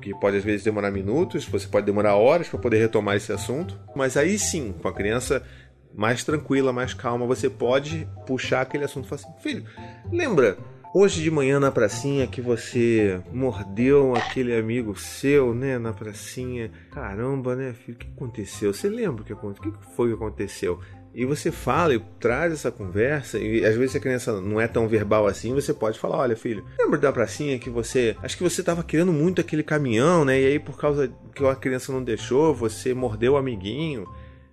que 0.00 0.14
pode 0.18 0.36
às 0.36 0.44
vezes 0.44 0.64
demorar 0.64 0.90
minutos, 0.90 1.44
você 1.46 1.66
pode 1.66 1.86
demorar 1.86 2.16
horas 2.16 2.48
para 2.48 2.58
poder 2.58 2.78
retomar 2.78 3.16
esse 3.16 3.32
assunto, 3.32 3.78
mas 3.94 4.16
aí 4.16 4.38
sim, 4.38 4.72
com 4.80 4.88
a 4.88 4.92
criança 4.92 5.42
mais 5.94 6.24
tranquila, 6.24 6.72
mais 6.72 6.94
calma, 6.94 7.26
você 7.26 7.50
pode 7.50 8.08
puxar 8.26 8.62
aquele 8.62 8.84
assunto 8.84 9.06
e 9.06 9.08
falar 9.08 9.22
assim: 9.22 9.42
filho, 9.42 9.64
lembra 10.10 10.56
hoje 10.94 11.22
de 11.22 11.30
manhã 11.30 11.60
na 11.60 11.70
pracinha 11.70 12.26
que 12.26 12.40
você 12.40 13.20
mordeu 13.32 14.14
aquele 14.14 14.56
amigo 14.56 14.96
seu, 14.96 15.54
né, 15.54 15.78
na 15.78 15.92
pracinha? 15.92 16.70
Caramba, 16.90 17.54
né, 17.54 17.72
filho, 17.72 17.96
o 17.96 17.98
que 17.98 18.08
aconteceu? 18.08 18.72
Você 18.72 18.88
lembra 18.88 19.22
o 19.22 19.24
que 19.24 19.32
aconteceu? 19.32 19.70
O 19.70 19.72
que 19.72 19.96
foi 19.96 20.08
que 20.08 20.14
aconteceu? 20.14 20.80
E 21.12 21.24
você 21.24 21.50
fala 21.50 21.94
e 21.94 21.98
traz 22.20 22.52
essa 22.52 22.70
conversa, 22.70 23.36
e 23.38 23.64
às 23.64 23.76
vezes 23.76 23.96
a 23.96 24.00
criança 24.00 24.40
não 24.40 24.60
é 24.60 24.68
tão 24.68 24.86
verbal 24.86 25.26
assim, 25.26 25.52
você 25.52 25.74
pode 25.74 25.98
falar: 25.98 26.18
olha, 26.18 26.36
filho, 26.36 26.64
lembra 26.78 26.98
da 26.98 27.12
pracinha 27.12 27.58
que 27.58 27.68
você. 27.68 28.16
Acho 28.22 28.36
que 28.36 28.44
você 28.44 28.60
estava 28.60 28.84
querendo 28.84 29.12
muito 29.12 29.40
aquele 29.40 29.62
caminhão, 29.64 30.24
né? 30.24 30.40
E 30.40 30.46
aí, 30.46 30.58
por 30.58 30.78
causa 30.78 31.12
que 31.34 31.44
a 31.44 31.56
criança 31.56 31.92
não 31.92 32.02
deixou, 32.02 32.54
você 32.54 32.94
mordeu 32.94 33.32
o 33.32 33.36
amiguinho. 33.36 34.06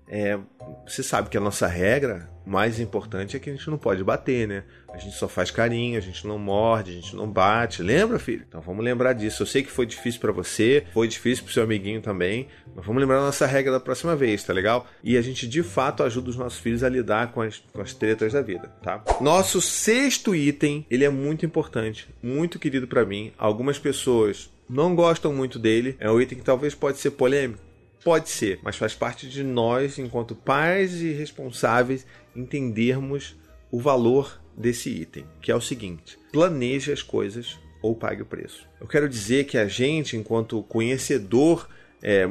É, 0.10 0.40
você 0.88 1.04
sabe 1.04 1.30
que 1.30 1.38
a 1.38 1.42
nossa 1.42 1.68
regra 1.68 2.30
mais 2.46 2.80
importante 2.80 3.36
é 3.36 3.40
que 3.40 3.50
a 3.50 3.54
gente 3.54 3.70
não 3.70 3.78
pode 3.78 4.04
bater, 4.04 4.48
né? 4.48 4.64
A 4.98 5.00
gente 5.00 5.16
só 5.16 5.28
faz 5.28 5.52
carinho, 5.52 5.96
a 5.96 6.02
gente 6.02 6.26
não 6.26 6.40
morde, 6.40 6.92
a 6.92 6.94
gente 6.96 7.16
não 7.16 7.30
bate. 7.30 7.84
Lembra, 7.84 8.18
filho? 8.18 8.44
Então 8.48 8.62
vamos 8.62 8.84
lembrar 8.84 9.14
disso. 9.14 9.44
Eu 9.44 9.48
sei 9.48 9.62
que 9.62 9.70
foi 9.70 9.86
difícil 9.86 10.20
para 10.20 10.32
você, 10.32 10.84
foi 10.92 11.08
difícil 11.08 11.44
pro 11.44 11.54
seu 11.54 11.64
amiguinho 11.64 12.02
também, 12.02 12.48
mas 12.76 12.84
vamos 12.84 13.00
lembrar 13.00 13.20
nossa 13.20 13.46
regra 13.46 13.72
da 13.72 13.80
próxima 13.80 14.16
vez, 14.16 14.44
tá 14.44 14.52
legal? 14.52 14.88
E 15.04 15.16
a 15.16 15.22
gente 15.22 15.48
de 15.48 15.62
fato 15.62 16.02
ajuda 16.02 16.32
os 16.32 16.36
nossos 16.36 16.60
filhos 16.60 16.84
a 16.84 16.90
lidar 16.90 17.32
com 17.32 17.42
as, 17.42 17.58
com 17.72 17.80
as 17.80 17.94
tretas 17.94 18.34
da 18.34 18.42
vida, 18.42 18.70
tá? 18.82 19.04
Nosso 19.22 19.62
sexto 19.62 20.36
item, 20.36 20.84
ele 20.90 21.06
é 21.06 21.10
muito 21.10 21.46
importante, 21.46 22.10
muito 22.22 22.58
querido 22.58 22.88
para 22.88 23.06
mim. 23.06 23.32
Algumas 23.38 23.78
pessoas 23.78 24.50
não 24.68 24.96
gostam 24.96 25.32
muito 25.32 25.60
dele. 25.60 25.96
É 26.00 26.10
um 26.10 26.20
item 26.20 26.40
que 26.40 26.44
talvez 26.44 26.74
pode 26.74 26.98
ser 26.98 27.12
polêmico 27.12 27.68
Pode 28.04 28.30
ser, 28.30 28.60
mas 28.64 28.78
faz 28.78 28.94
parte 28.94 29.28
de 29.28 29.44
nós, 29.44 30.00
enquanto 30.00 30.34
pais 30.34 31.02
e 31.02 31.12
responsáveis, 31.12 32.06
entendermos 32.34 33.36
o 33.70 33.80
valor 33.82 34.40
desse 34.58 34.90
item, 34.90 35.26
que 35.42 35.52
é 35.52 35.56
o 35.56 35.62
seguinte: 35.62 36.18
planeje 36.32 36.92
as 36.92 37.04
coisas 37.04 37.60
ou 37.82 37.96
pague 37.96 38.24
o 38.24 38.26
preço. 38.26 38.68
Eu 38.82 38.88
quero 38.88 39.08
dizer 39.08 39.46
que 39.46 39.58
a 39.58 39.68
gente, 39.68 40.18
enquanto 40.18 40.64
conhecedor 40.64 41.70
é, 42.02 42.28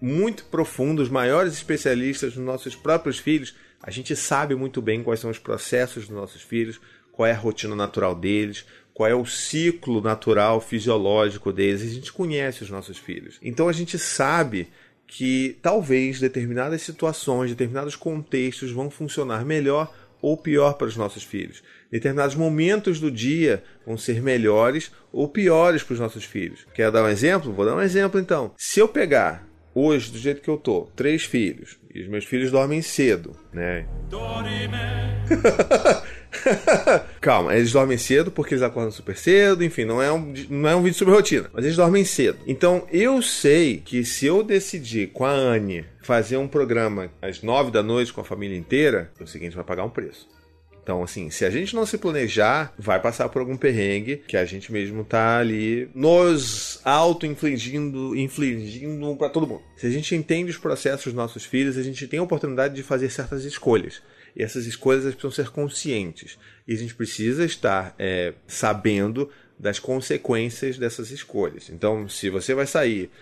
muito 0.00 0.44
profundo, 0.44 1.02
os 1.02 1.08
maiores 1.08 1.54
especialistas 1.54 2.34
dos 2.34 2.44
nossos 2.44 2.76
próprios 2.76 3.18
filhos, 3.18 3.54
a 3.82 3.90
gente 3.90 4.14
sabe 4.14 4.54
muito 4.54 4.82
bem 4.82 5.02
quais 5.02 5.20
são 5.20 5.30
os 5.30 5.38
processos 5.38 6.06
dos 6.06 6.16
nossos 6.16 6.42
filhos, 6.42 6.80
qual 7.12 7.26
é 7.26 7.32
a 7.32 7.36
rotina 7.36 7.74
natural 7.74 8.14
deles, 8.14 8.64
qual 8.92 9.08
é 9.08 9.14
o 9.14 9.24
ciclo 9.24 10.00
natural 10.02 10.60
fisiológico 10.60 11.52
deles. 11.52 11.82
A 11.82 11.86
gente 11.86 12.12
conhece 12.12 12.62
os 12.62 12.70
nossos 12.70 12.98
filhos. 12.98 13.38
Então 13.42 13.68
a 13.68 13.72
gente 13.72 13.98
sabe 13.98 14.68
que 15.06 15.58
talvez 15.60 16.20
determinadas 16.20 16.82
situações, 16.82 17.50
determinados 17.50 17.96
contextos 17.96 18.70
vão 18.70 18.88
funcionar 18.90 19.44
melhor 19.44 19.92
ou 20.22 20.36
pior 20.36 20.74
para 20.74 20.86
os 20.86 20.96
nossos 20.96 21.22
filhos. 21.22 21.62
Determinados 21.90 22.34
momentos 22.34 23.00
do 23.00 23.10
dia 23.10 23.62
vão 23.84 23.96
ser 23.96 24.22
melhores 24.22 24.92
ou 25.12 25.28
piores 25.28 25.82
para 25.82 25.94
os 25.94 26.00
nossos 26.00 26.24
filhos. 26.24 26.66
Quer 26.74 26.90
dar 26.90 27.04
um 27.04 27.08
exemplo? 27.08 27.52
Vou 27.52 27.66
dar 27.66 27.74
um 27.74 27.80
exemplo 27.80 28.20
então. 28.20 28.52
Se 28.56 28.78
eu 28.78 28.86
pegar 28.86 29.49
hoje, 29.74 30.10
do 30.10 30.18
jeito 30.18 30.40
que 30.40 30.48
eu 30.48 30.56
tô, 30.56 30.88
três 30.96 31.24
filhos, 31.24 31.78
e 31.94 32.02
os 32.02 32.08
meus 32.08 32.24
filhos 32.24 32.50
dormem 32.50 32.82
cedo, 32.82 33.36
né? 33.52 33.86
Calma, 37.20 37.54
eles 37.54 37.72
dormem 37.72 37.98
cedo 37.98 38.30
porque 38.30 38.54
eles 38.54 38.62
acordam 38.62 38.90
super 38.90 39.16
cedo, 39.16 39.64
enfim, 39.64 39.84
não 39.84 40.00
é, 40.00 40.12
um, 40.12 40.32
não 40.48 40.68
é 40.68 40.76
um 40.76 40.82
vídeo 40.82 40.96
sobre 40.96 41.14
rotina, 41.14 41.50
mas 41.52 41.64
eles 41.64 41.76
dormem 41.76 42.04
cedo. 42.04 42.38
Então 42.46 42.86
eu 42.90 43.20
sei 43.20 43.78
que 43.78 44.04
se 44.04 44.26
eu 44.26 44.42
decidir 44.42 45.08
com 45.08 45.24
a 45.24 45.32
Anne 45.32 45.84
fazer 46.02 46.36
um 46.36 46.48
programa 46.48 47.10
às 47.20 47.42
nove 47.42 47.70
da 47.70 47.82
noite 47.82 48.12
com 48.12 48.20
a 48.20 48.24
família 48.24 48.56
inteira, 48.56 49.10
é 49.18 49.22
o 49.22 49.26
seguinte, 49.26 49.56
vai 49.56 49.64
pagar 49.64 49.84
um 49.84 49.90
preço. 49.90 50.28
Então, 50.90 51.04
assim, 51.04 51.30
se 51.30 51.44
a 51.44 51.50
gente 51.50 51.72
não 51.72 51.86
se 51.86 51.96
planejar, 51.96 52.74
vai 52.76 53.00
passar 53.00 53.28
por 53.28 53.38
algum 53.38 53.56
perrengue 53.56 54.16
que 54.26 54.36
a 54.36 54.44
gente 54.44 54.72
mesmo 54.72 55.04
tá 55.04 55.38
ali 55.38 55.88
nos 55.94 56.80
auto-infligindo, 56.84 58.16
infligindo 58.16 59.14
para 59.14 59.28
todo 59.28 59.46
mundo. 59.46 59.62
Se 59.76 59.86
a 59.86 59.90
gente 59.90 60.16
entende 60.16 60.50
os 60.50 60.58
processos 60.58 61.04
dos 61.04 61.14
nossos 61.14 61.44
filhos, 61.44 61.78
a 61.78 61.82
gente 61.84 62.08
tem 62.08 62.18
a 62.18 62.24
oportunidade 62.24 62.74
de 62.74 62.82
fazer 62.82 63.08
certas 63.08 63.44
escolhas. 63.44 64.02
E 64.34 64.42
essas 64.42 64.66
escolhas 64.66 65.04
precisam 65.04 65.30
ser 65.30 65.50
conscientes. 65.50 66.36
E 66.66 66.74
a 66.74 66.76
gente 66.76 66.96
precisa 66.96 67.44
estar 67.44 67.94
é, 67.96 68.34
sabendo 68.48 69.30
das 69.56 69.78
consequências 69.78 70.76
dessas 70.76 71.12
escolhas. 71.12 71.70
Então, 71.70 72.08
se 72.08 72.28
você 72.30 72.52
vai 72.52 72.66
sair 72.66 73.12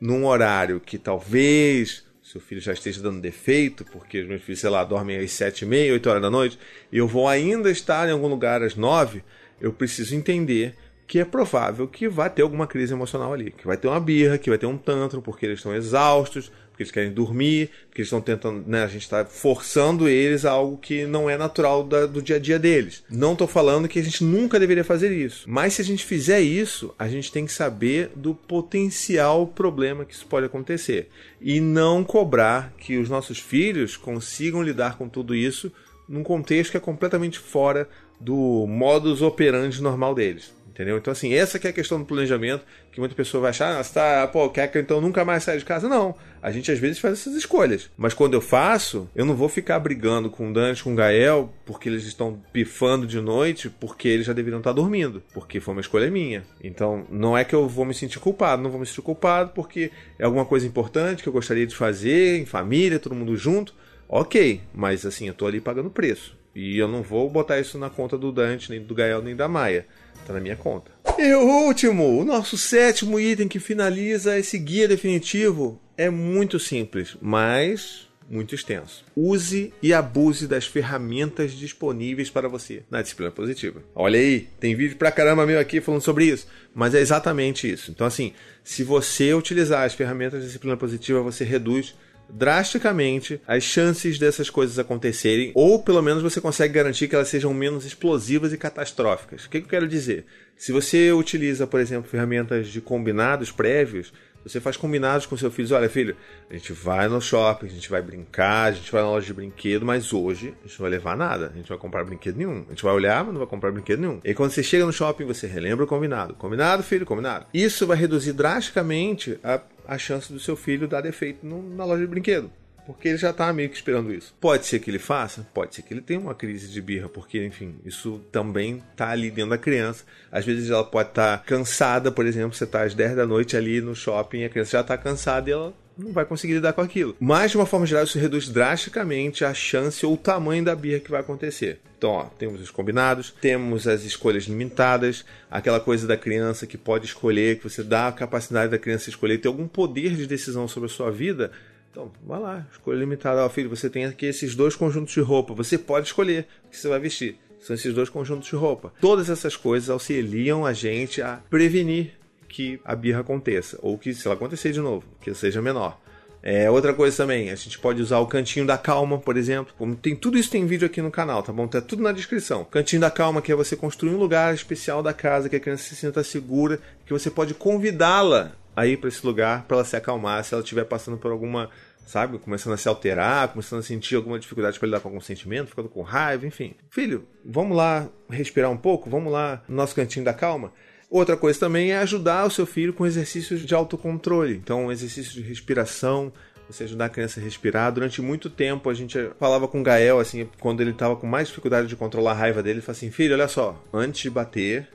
num 0.00 0.24
horário 0.24 0.80
que 0.80 0.96
talvez 0.96 2.02
seu 2.24 2.40
filho 2.40 2.60
já 2.60 2.72
esteja 2.72 3.02
dando 3.02 3.20
defeito, 3.20 3.84
porque 3.84 4.22
os 4.22 4.26
meus 4.26 4.42
filhos, 4.42 4.58
sei 4.58 4.70
lá, 4.70 4.82
dormem 4.82 5.18
às 5.18 5.30
sete 5.30 5.62
e 5.62 5.68
meia, 5.68 5.92
oito 5.92 6.08
horas 6.08 6.22
da 6.22 6.30
noite, 6.30 6.58
e 6.90 6.96
eu 6.96 7.06
vou 7.06 7.28
ainda 7.28 7.70
estar 7.70 8.08
em 8.08 8.12
algum 8.12 8.28
lugar 8.28 8.62
às 8.62 8.74
nove, 8.74 9.22
eu 9.60 9.74
preciso 9.74 10.16
entender 10.16 10.74
que 11.06 11.18
é 11.18 11.24
provável 11.24 11.86
que 11.86 12.08
vai 12.08 12.30
ter 12.30 12.40
alguma 12.40 12.66
crise 12.66 12.94
emocional 12.94 13.34
ali, 13.34 13.50
que 13.50 13.66
vai 13.66 13.76
ter 13.76 13.88
uma 13.88 14.00
birra, 14.00 14.38
que 14.38 14.48
vai 14.48 14.58
ter 14.58 14.64
um 14.64 14.78
tantrum, 14.78 15.20
porque 15.20 15.44
eles 15.44 15.58
estão 15.58 15.74
exaustos, 15.74 16.50
porque 16.74 16.82
eles 16.82 16.90
querem 16.90 17.12
dormir, 17.12 17.70
porque 17.86 18.00
eles 18.00 18.08
estão 18.08 18.20
tentando, 18.20 18.64
né, 18.66 18.82
a 18.82 18.88
gente 18.88 19.02
está 19.02 19.24
forçando 19.24 20.08
eles 20.08 20.44
a 20.44 20.50
algo 20.50 20.76
que 20.76 21.06
não 21.06 21.30
é 21.30 21.38
natural 21.38 21.84
da, 21.84 22.04
do 22.04 22.20
dia 22.20 22.34
a 22.34 22.38
dia 22.40 22.58
deles. 22.58 23.04
Não 23.08 23.32
estou 23.32 23.46
falando 23.46 23.86
que 23.86 24.00
a 24.00 24.02
gente 24.02 24.24
nunca 24.24 24.58
deveria 24.58 24.82
fazer 24.82 25.12
isso, 25.12 25.44
mas 25.48 25.74
se 25.74 25.82
a 25.82 25.84
gente 25.84 26.04
fizer 26.04 26.40
isso, 26.40 26.92
a 26.98 27.06
gente 27.06 27.30
tem 27.30 27.46
que 27.46 27.52
saber 27.52 28.10
do 28.16 28.34
potencial 28.34 29.46
problema 29.46 30.04
que 30.04 30.14
isso 30.14 30.26
pode 30.26 30.46
acontecer 30.46 31.08
e 31.40 31.60
não 31.60 32.02
cobrar 32.02 32.74
que 32.76 32.98
os 32.98 33.08
nossos 33.08 33.38
filhos 33.38 33.96
consigam 33.96 34.60
lidar 34.60 34.98
com 34.98 35.08
tudo 35.08 35.32
isso 35.32 35.70
num 36.08 36.24
contexto 36.24 36.72
que 36.72 36.76
é 36.76 36.80
completamente 36.80 37.38
fora 37.38 37.88
do 38.20 38.66
modus 38.66 39.22
operandi 39.22 39.80
normal 39.80 40.12
deles. 40.12 40.52
Entendeu? 40.74 40.98
Então, 40.98 41.12
assim, 41.12 41.32
essa 41.32 41.56
que 41.56 41.68
é 41.68 41.70
a 41.70 41.72
questão 41.72 42.00
do 42.00 42.04
planejamento, 42.04 42.64
que 42.90 42.98
muita 42.98 43.14
pessoa 43.14 43.42
vai 43.42 43.50
achar, 43.50 43.78
ah, 43.78 43.82
você 43.82 43.94
tá, 43.94 44.26
pô, 44.26 44.50
quer 44.50 44.66
que 44.66 44.76
então 44.76 45.00
nunca 45.00 45.24
mais 45.24 45.44
saia 45.44 45.56
de 45.56 45.64
casa? 45.64 45.88
Não. 45.88 46.16
A 46.42 46.50
gente 46.50 46.70
às 46.72 46.80
vezes 46.80 46.98
faz 46.98 47.20
essas 47.20 47.36
escolhas. 47.36 47.88
Mas 47.96 48.12
quando 48.12 48.34
eu 48.34 48.40
faço, 48.40 49.08
eu 49.14 49.24
não 49.24 49.36
vou 49.36 49.48
ficar 49.48 49.78
brigando 49.78 50.28
com 50.28 50.50
o 50.50 50.52
Dante, 50.52 50.82
com 50.82 50.92
o 50.92 50.96
Gael, 50.96 51.54
porque 51.64 51.88
eles 51.88 52.04
estão 52.04 52.42
pifando 52.52 53.06
de 53.06 53.20
noite, 53.20 53.70
porque 53.70 54.08
eles 54.08 54.26
já 54.26 54.32
deveriam 54.32 54.58
estar 54.58 54.72
dormindo. 54.72 55.22
Porque 55.32 55.60
foi 55.60 55.72
uma 55.72 55.80
escolha 55.80 56.10
minha. 56.10 56.42
Então, 56.60 57.06
não 57.08 57.38
é 57.38 57.44
que 57.44 57.54
eu 57.54 57.68
vou 57.68 57.84
me 57.84 57.94
sentir 57.94 58.18
culpado, 58.18 58.60
não 58.60 58.70
vou 58.70 58.80
me 58.80 58.86
sentir 58.86 59.02
culpado 59.02 59.52
porque 59.54 59.92
é 60.18 60.24
alguma 60.24 60.44
coisa 60.44 60.66
importante 60.66 61.22
que 61.22 61.28
eu 61.28 61.32
gostaria 61.32 61.68
de 61.68 61.76
fazer, 61.76 62.40
em 62.40 62.46
família, 62.46 62.98
todo 62.98 63.14
mundo 63.14 63.36
junto. 63.36 63.72
Ok, 64.08 64.60
mas 64.74 65.06
assim, 65.06 65.28
eu 65.28 65.34
tô 65.34 65.46
ali 65.46 65.60
pagando 65.60 65.88
preço. 65.88 66.36
E 66.52 66.76
eu 66.76 66.88
não 66.88 67.00
vou 67.00 67.30
botar 67.30 67.60
isso 67.60 67.78
na 67.78 67.90
conta 67.90 68.18
do 68.18 68.32
Dante, 68.32 68.70
nem 68.70 68.80
do 68.80 68.94
Gael, 68.94 69.22
nem 69.22 69.36
da 69.36 69.46
Maia. 69.46 69.86
Tá 70.26 70.32
na 70.32 70.40
minha 70.40 70.56
conta. 70.56 70.90
E 71.18 71.34
o 71.34 71.66
último, 71.66 72.18
o 72.18 72.24
nosso 72.24 72.56
sétimo 72.56 73.20
item 73.20 73.46
que 73.46 73.60
finaliza 73.60 74.38
esse 74.38 74.58
guia 74.58 74.88
definitivo 74.88 75.80
é 75.96 76.10
muito 76.10 76.58
simples, 76.58 77.16
mas 77.20 78.08
muito 78.28 78.54
extenso. 78.54 79.04
Use 79.14 79.72
e 79.82 79.92
abuse 79.92 80.46
das 80.46 80.66
ferramentas 80.66 81.52
disponíveis 81.52 82.30
para 82.30 82.48
você 82.48 82.82
na 82.90 83.02
disciplina 83.02 83.30
positiva. 83.30 83.82
Olha 83.94 84.18
aí, 84.18 84.48
tem 84.58 84.74
vídeo 84.74 84.96
pra 84.96 85.12
caramba 85.12 85.46
meu 85.46 85.60
aqui 85.60 85.80
falando 85.80 86.00
sobre 86.00 86.26
isso, 86.26 86.46
mas 86.74 86.94
é 86.94 87.00
exatamente 87.00 87.70
isso. 87.70 87.90
Então, 87.90 88.06
assim, 88.06 88.32
se 88.62 88.82
você 88.82 89.34
utilizar 89.34 89.84
as 89.84 89.94
ferramentas 89.94 90.40
da 90.40 90.46
disciplina 90.46 90.76
positiva, 90.76 91.22
você 91.22 91.44
reduz 91.44 91.94
drasticamente 92.28 93.40
as 93.46 93.62
chances 93.62 94.18
dessas 94.18 94.50
coisas 94.50 94.78
acontecerem, 94.78 95.52
ou 95.54 95.82
pelo 95.82 96.02
menos 96.02 96.22
você 96.22 96.40
consegue 96.40 96.74
garantir 96.74 97.08
que 97.08 97.14
elas 97.14 97.28
sejam 97.28 97.52
menos 97.54 97.84
explosivas 97.84 98.52
e 98.52 98.58
catastróficas. 98.58 99.44
O 99.44 99.50
que 99.50 99.58
eu 99.58 99.62
quero 99.62 99.88
dizer? 99.88 100.26
Se 100.56 100.72
você 100.72 101.12
utiliza, 101.12 101.66
por 101.66 101.80
exemplo, 101.80 102.08
ferramentas 102.08 102.68
de 102.68 102.80
combinados 102.80 103.50
prévios, 103.50 104.12
você 104.44 104.60
faz 104.60 104.76
combinados 104.76 105.24
com 105.24 105.36
seu 105.36 105.50
filho. 105.50 105.74
Olha, 105.74 105.88
filho, 105.88 106.16
a 106.50 106.52
gente 106.52 106.72
vai 106.72 107.08
no 107.08 107.20
shopping, 107.20 107.66
a 107.66 107.70
gente 107.70 107.88
vai 107.88 108.02
brincar, 108.02 108.64
a 108.64 108.72
gente 108.72 108.92
vai 108.92 109.00
na 109.00 109.08
loja 109.08 109.26
de 109.26 109.32
brinquedo, 109.32 109.86
mas 109.86 110.12
hoje 110.12 110.54
a 110.62 110.66
gente 110.66 110.78
não 110.78 110.82
vai 110.82 110.90
levar 110.90 111.16
nada. 111.16 111.46
A 111.46 111.56
gente 111.56 111.70
não 111.70 111.76
vai 111.76 111.78
comprar 111.78 112.04
brinquedo 112.04 112.36
nenhum. 112.36 112.64
A 112.66 112.70
gente 112.70 112.84
vai 112.84 112.92
olhar, 112.92 113.24
mas 113.24 113.32
não 113.32 113.40
vai 113.40 113.48
comprar 113.48 113.72
brinquedo 113.72 114.00
nenhum. 114.00 114.20
E 114.22 114.34
quando 114.34 114.50
você 114.50 114.62
chega 114.62 114.84
no 114.84 114.92
shopping, 114.92 115.24
você 115.24 115.46
relembra 115.46 115.84
o 115.84 115.88
combinado. 115.88 116.34
Combinado, 116.34 116.82
filho, 116.82 117.06
combinado. 117.06 117.46
Isso 117.54 117.86
vai 117.86 117.96
reduzir 117.96 118.34
drasticamente 118.34 119.38
a 119.42 119.58
a 119.86 119.98
chance 119.98 120.32
do 120.32 120.40
seu 120.40 120.56
filho 120.56 120.88
dar 120.88 121.00
defeito 121.00 121.46
no, 121.46 121.62
na 121.74 121.84
loja 121.84 122.02
de 122.02 122.08
brinquedo. 122.08 122.50
Porque 122.86 123.08
ele 123.08 123.16
já 123.16 123.30
está 123.30 123.50
meio 123.52 123.70
que 123.70 123.76
esperando 123.76 124.12
isso. 124.12 124.34
Pode 124.38 124.66
ser 124.66 124.78
que 124.78 124.90
ele 124.90 124.98
faça, 124.98 125.46
pode 125.54 125.74
ser 125.74 125.82
que 125.82 125.94
ele 125.94 126.02
tenha 126.02 126.20
uma 126.20 126.34
crise 126.34 126.68
de 126.68 126.82
birra, 126.82 127.08
porque, 127.08 127.42
enfim, 127.42 127.76
isso 127.84 128.20
também 128.30 128.82
está 128.92 129.08
ali 129.08 129.30
dentro 129.30 129.50
da 129.50 129.58
criança. 129.58 130.04
Às 130.30 130.44
vezes 130.44 130.68
ela 130.68 130.84
pode 130.84 131.08
estar 131.08 131.38
tá 131.38 131.44
cansada, 131.44 132.12
por 132.12 132.26
exemplo, 132.26 132.54
você 132.54 132.64
está 132.64 132.82
às 132.82 132.94
10 132.94 133.16
da 133.16 133.26
noite 133.26 133.56
ali 133.56 133.80
no 133.80 133.94
shopping, 133.94 134.44
a 134.44 134.50
criança 134.50 134.72
já 134.72 134.80
está 134.82 134.98
cansada 134.98 135.48
e 135.48 135.52
ela 135.52 135.74
não 135.96 136.12
vai 136.12 136.24
conseguir 136.24 136.54
lidar 136.54 136.72
com 136.72 136.80
aquilo. 136.80 137.16
Mas, 137.20 137.52
de 137.52 137.56
uma 137.56 137.66
forma 137.66 137.86
geral, 137.86 138.04
isso 138.04 138.18
reduz 138.18 138.48
drasticamente 138.48 139.44
a 139.44 139.54
chance 139.54 140.04
ou 140.04 140.14
o 140.14 140.18
tamanho 140.18 140.64
da 140.64 140.74
birra 140.74 141.00
que 141.00 141.10
vai 141.10 141.20
acontecer. 141.20 141.80
Então, 141.96 142.10
ó, 142.10 142.24
temos 142.24 142.60
os 142.60 142.70
combinados, 142.70 143.32
temos 143.40 143.86
as 143.86 144.04
escolhas 144.04 144.44
limitadas, 144.44 145.24
aquela 145.50 145.80
coisa 145.80 146.06
da 146.06 146.16
criança 146.16 146.66
que 146.66 146.76
pode 146.76 147.06
escolher, 147.06 147.58
que 147.58 147.68
você 147.68 147.82
dá 147.82 148.08
a 148.08 148.12
capacidade 148.12 148.70
da 148.70 148.78
criança 148.78 149.08
escolher, 149.08 149.38
ter 149.38 149.48
algum 149.48 149.66
poder 149.66 150.14
de 150.14 150.26
decisão 150.26 150.68
sobre 150.68 150.88
a 150.88 150.92
sua 150.92 151.10
vida. 151.10 151.50
Então, 151.90 152.12
vai 152.26 152.40
lá, 152.40 152.66
escolha 152.72 152.98
limitada. 152.98 153.44
Ó, 153.44 153.48
filho, 153.48 153.70
você 153.70 153.88
tem 153.88 154.04
aqui 154.04 154.26
esses 154.26 154.54
dois 154.54 154.74
conjuntos 154.74 155.14
de 155.14 155.20
roupa, 155.20 155.54
você 155.54 155.78
pode 155.78 156.08
escolher 156.08 156.46
o 156.66 156.70
que 156.70 156.76
você 156.76 156.88
vai 156.88 156.98
vestir. 156.98 157.38
São 157.60 157.74
esses 157.74 157.94
dois 157.94 158.10
conjuntos 158.10 158.48
de 158.48 158.56
roupa. 158.56 158.92
Todas 159.00 159.30
essas 159.30 159.56
coisas 159.56 159.88
auxiliam 159.88 160.66
a 160.66 160.74
gente 160.74 161.22
a 161.22 161.40
prevenir 161.48 162.12
que 162.54 162.80
a 162.84 162.94
birra 162.94 163.20
aconteça, 163.20 163.76
ou 163.82 163.98
que, 163.98 164.14
se 164.14 164.24
ela 164.28 164.36
acontecer 164.36 164.70
de 164.70 164.78
novo, 164.78 165.04
que 165.20 165.34
seja 165.34 165.60
menor. 165.60 166.00
É, 166.40 166.70
outra 166.70 166.94
coisa 166.94 167.16
também, 167.16 167.50
a 167.50 167.54
gente 167.56 167.80
pode 167.80 168.00
usar 168.00 168.20
o 168.20 168.28
cantinho 168.28 168.64
da 168.64 168.78
calma, 168.78 169.18
por 169.18 169.36
exemplo. 169.36 169.74
Tem 169.96 170.14
tudo 170.14 170.38
isso 170.38 170.52
tem 170.52 170.64
vídeo 170.64 170.86
aqui 170.86 171.02
no 171.02 171.10
canal, 171.10 171.42
tá 171.42 171.52
bom? 171.52 171.66
Tá 171.66 171.80
tudo 171.80 172.00
na 172.00 172.12
descrição. 172.12 172.64
Cantinho 172.64 173.00
da 173.00 173.10
calma, 173.10 173.42
que 173.42 173.50
é 173.50 173.56
você 173.56 173.74
construir 173.74 174.14
um 174.14 174.18
lugar 174.18 174.54
especial 174.54 175.02
da 175.02 175.12
casa 175.12 175.48
que 175.48 175.56
a 175.56 175.60
criança 175.60 175.82
se 175.82 175.96
sinta 175.96 176.22
segura, 176.22 176.78
que 177.04 177.12
você 177.12 177.28
pode 177.28 177.54
convidá-la 177.54 178.52
a 178.76 178.86
ir 178.86 178.98
para 178.98 179.08
esse 179.08 179.26
lugar 179.26 179.64
para 179.66 179.78
ela 179.78 179.84
se 179.84 179.96
acalmar 179.96 180.44
se 180.44 180.54
ela 180.54 180.62
estiver 180.62 180.84
passando 180.84 181.16
por 181.16 181.32
alguma 181.32 181.70
sabe? 182.06 182.38
Começando 182.38 182.74
a 182.74 182.76
se 182.76 182.86
alterar, 182.86 183.48
começando 183.48 183.80
a 183.80 183.82
sentir 183.82 184.14
alguma 184.14 184.38
dificuldade 184.38 184.78
para 184.78 184.86
lidar 184.86 185.00
com 185.00 185.08
algum 185.08 185.20
sentimento, 185.20 185.70
ficando 185.70 185.88
com 185.88 186.02
raiva, 186.02 186.46
enfim. 186.46 186.74
Filho, 186.90 187.26
vamos 187.44 187.76
lá 187.76 188.08
respirar 188.28 188.70
um 188.70 188.76
pouco? 188.76 189.10
Vamos 189.10 189.32
lá 189.32 189.64
no 189.66 189.74
nosso 189.74 189.94
cantinho 189.94 190.24
da 190.24 190.34
calma? 190.34 190.70
Outra 191.10 191.36
coisa 191.36 191.60
também 191.60 191.92
é 191.92 191.98
ajudar 191.98 192.46
o 192.46 192.50
seu 192.50 192.66
filho 192.66 192.92
com 192.92 193.06
exercícios 193.06 193.60
de 193.60 193.74
autocontrole. 193.74 194.54
Então, 194.56 194.90
exercícios 194.90 195.34
de 195.34 195.42
respiração, 195.42 196.32
você 196.68 196.84
ajudar 196.84 197.06
a 197.06 197.08
criança 197.08 197.40
a 197.40 197.42
respirar. 197.42 197.92
Durante 197.92 198.20
muito 198.22 198.48
tempo 198.50 198.88
a 198.88 198.94
gente 198.94 199.18
falava 199.38 199.68
com 199.68 199.80
o 199.80 199.82
Gael, 199.82 200.18
assim, 200.18 200.48
quando 200.60 200.80
ele 200.80 200.90
estava 200.90 201.16
com 201.16 201.26
mais 201.26 201.48
dificuldade 201.48 201.88
de 201.88 201.96
controlar 201.96 202.32
a 202.32 202.34
raiva 202.34 202.62
dele, 202.62 202.78
ele 202.78 202.80
falava 202.80 202.98
assim: 202.98 203.10
filho, 203.10 203.34
olha 203.34 203.48
só, 203.48 203.82
antes 203.92 204.22
de 204.22 204.30
bater, 204.30 204.88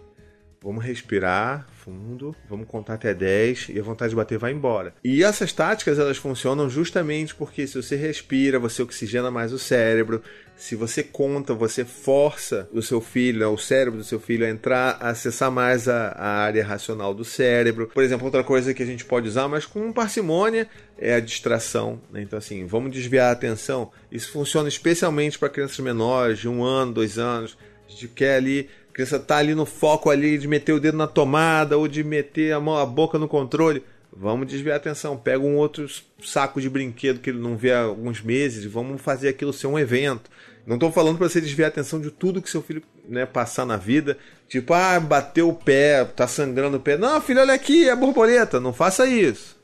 vamos 0.62 0.84
respirar, 0.84 1.66
fundo, 1.72 2.36
vamos 2.50 2.68
contar 2.68 2.96
até 2.96 3.14
10 3.14 3.70
e 3.70 3.80
a 3.80 3.84
vontade 3.84 4.10
de 4.10 4.16
bater 4.16 4.38
vai 4.38 4.52
embora. 4.52 4.94
E 5.04 5.24
essas 5.24 5.54
táticas 5.54 5.98
elas 5.98 6.18
funcionam 6.18 6.70
justamente 6.70 7.34
porque 7.34 7.66
se 7.66 7.82
você 7.82 7.96
respira, 7.96 8.60
você 8.60 8.82
oxigena 8.82 9.32
mais 9.32 9.54
o 9.54 9.60
cérebro. 9.60 10.22
Se 10.58 10.76
você 10.76 11.02
conta, 11.02 11.54
você 11.54 11.86
força 11.86 12.68
o 12.74 12.82
seu 12.82 13.00
filho, 13.00 13.40
né, 13.40 13.48
o 13.48 13.58
cérebro 13.58 13.98
do 13.98 14.04
seu 14.04 14.20
filho 14.20 14.46
a 14.46 14.50
entrar, 14.50 14.98
a 15.00 15.10
acessar 15.12 15.50
mais 15.50 15.88
a, 15.88 16.10
a 16.10 16.28
área 16.40 16.66
racional 16.66 17.14
do 17.14 17.24
cérebro. 17.24 17.90
Por 17.94 18.04
exemplo, 18.04 18.26
outra 18.26 18.44
coisa 18.44 18.74
que 18.74 18.84
a 18.84 18.86
gente 18.86 19.06
pode 19.06 19.30
usar, 19.30 19.48
mas 19.48 19.66
com 19.66 19.94
parcimônia, 19.94 20.68
é 20.98 21.16
a 21.16 21.22
distração. 21.22 22.02
Né? 22.12 22.24
Então, 22.24 22.38
assim, 22.38 22.66
vamos 22.66 22.92
desviar 22.92 23.30
a 23.30 23.32
atenção. 23.32 23.90
Isso 24.12 24.34
funciona 24.34 24.68
especialmente 24.68 25.40
para 25.40 25.48
crianças 25.48 25.80
menores, 25.80 26.40
de 26.40 26.50
um 26.50 26.62
ano, 26.62 26.92
dois 26.92 27.18
anos. 27.18 27.58
A 27.88 27.92
gente 27.92 28.10
quer 28.10 28.36
ali 28.36 28.70
criança 29.00 29.18
tá 29.18 29.38
ali 29.38 29.56
no 29.56 29.66
foco 29.66 30.10
ali 30.10 30.38
de 30.38 30.46
meter 30.46 30.74
o 30.74 30.80
dedo 30.80 30.98
na 30.98 31.08
tomada 31.08 31.78
ou 31.78 31.88
de 31.88 32.04
meter 32.04 32.52
a 32.52 32.60
mão, 32.60 32.78
a 32.78 32.86
boca 32.86 33.18
no 33.18 33.30
controle. 33.30 33.82
Vamos 34.12 34.46
desviar 34.46 34.74
a 34.74 34.78
atenção. 34.78 35.16
Pega 35.16 35.40
um 35.40 35.56
outro 35.56 35.88
saco 36.22 36.60
de 36.60 36.70
brinquedo 36.70 37.20
que 37.20 37.30
ele 37.30 37.40
não 37.40 37.56
vê 37.56 37.72
há 37.72 37.84
alguns 37.84 38.22
meses 38.22 38.66
e 38.66 38.68
vamos 38.68 39.02
fazer 39.02 39.30
aquilo 39.30 39.54
ser 39.54 39.68
um 39.68 39.80
evento. 39.80 40.30
Não 40.68 40.76
estou 40.76 40.92
falando 40.92 41.18
para 41.18 41.30
você 41.30 41.40
desviar 41.40 41.68
a 41.68 41.70
atenção 41.70 42.02
de 42.02 42.12
tudo 42.12 42.42
que 42.42 42.50
seu 42.50 42.62
filho 42.62 42.84
né, 43.08 43.26
passar 43.26 43.66
na 43.66 43.78
vida. 43.78 44.18
Tipo, 44.50 44.74
ah, 44.74 45.00
bateu 45.00 45.48
o 45.48 45.54
pé, 45.54 46.04
tá 46.04 46.28
sangrando 46.28 46.76
o 46.76 46.82
pé. 46.82 46.98
Não, 46.98 47.22
filho, 47.22 47.40
olha 47.40 47.54
aqui, 47.54 47.88
é 47.88 47.96
borboleta. 47.96 48.60
Não 48.60 48.74
faça 48.74 49.08
isso. 49.08 49.56